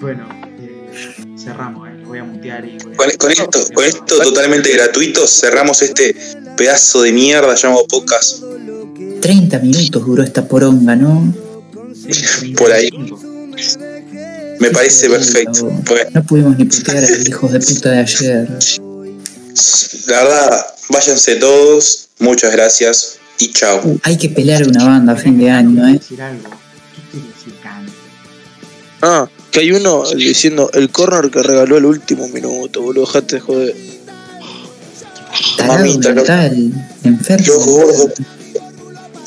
Bueno, 0.00 0.26
eh, 0.58 1.36
cerramos, 1.38 1.86
eh. 1.88 1.92
Lo 2.00 2.08
voy 2.08 2.18
a 2.18 2.24
mutear 2.24 2.64
y 2.64 2.78
voy 2.78 2.94
a- 2.94 2.96
Con, 2.96 3.10
con 3.18 3.30
esto, 3.30 3.64
con 3.74 3.84
esto 3.84 4.18
totalmente 4.22 4.70
gratuito, 4.72 5.26
cerramos 5.26 5.82
este 5.82 6.16
pedazo 6.56 7.02
de 7.02 7.12
mierda 7.12 7.54
llamado 7.54 7.86
podcast. 7.86 8.42
30 9.22 9.58
minutos 9.60 10.04
duró 10.04 10.22
esta 10.22 10.46
poronga, 10.46 10.96
¿no? 10.96 11.32
Por 12.58 12.72
ahí. 12.72 12.90
35. 12.90 13.32
Me 14.58 14.70
parece 14.70 15.08
perfecto. 15.08 15.70
No 16.12 16.22
pudimos 16.24 16.58
ni 16.58 16.64
putear 16.64 16.98
a 16.98 17.00
los 17.00 17.28
hijos 17.28 17.52
de 17.52 17.60
puta 17.60 17.90
de 17.90 17.98
ayer. 17.98 18.48
la 20.08 20.22
verdad, 20.22 20.66
váyanse 20.88 21.36
todos. 21.36 22.08
Muchas 22.18 22.52
gracias 22.52 23.18
y 23.38 23.52
chao. 23.52 23.80
Uh, 23.82 23.98
hay 24.02 24.16
que 24.16 24.28
pelear 24.28 24.66
una 24.66 24.84
banda 24.84 25.12
a 25.14 25.16
fin 25.16 25.38
de 25.38 25.50
año, 25.50 25.88
¿eh? 25.88 26.00
Ah, 29.02 29.28
que 29.50 29.60
hay 29.60 29.72
uno 29.72 30.04
diciendo 30.16 30.70
el 30.74 30.90
corner 30.90 31.30
que 31.30 31.42
regaló 31.42 31.76
el 31.76 31.84
último 31.84 32.28
minuto, 32.28 32.82
boludo. 32.82 33.06
Dejate 33.06 33.36
de 33.36 33.40
joder. 33.40 33.76
Tarado 35.56 35.78
Mamita, 35.80 36.12
mental, 36.12 36.72
enfermo. 37.04 37.46
Yo 37.46 37.58
gordo. 37.58 38.12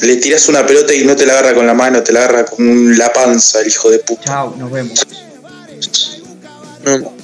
Le 0.02 0.18
tiras 0.18 0.48
una 0.50 0.66
pelota 0.66 0.94
y 0.94 1.04
no 1.04 1.16
te 1.16 1.26
la 1.26 1.34
agarra 1.34 1.56
con 1.56 1.66
la 1.66 1.74
mano, 1.74 2.04
te 2.04 2.12
la 2.12 2.20
agarra 2.26 2.46
con 2.46 2.98
la 2.98 3.12
panza, 3.12 3.62
el 3.62 3.68
hijo 3.68 3.90
de 3.90 4.00
puta. 4.00 4.24
Chao, 4.24 4.56
nos 4.58 4.72
vemos. 4.72 5.06
No. 6.84 7.16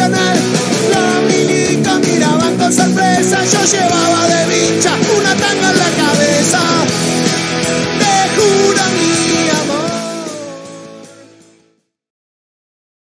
Nacional. 0.00 0.38
Dominica 0.94 1.98
miraba 1.98 2.50
con 2.58 2.72
sorpresa, 2.72 3.44
yo 3.44 3.64
llevaba 3.64 4.26
de 4.28 4.46
vincha 4.46 4.99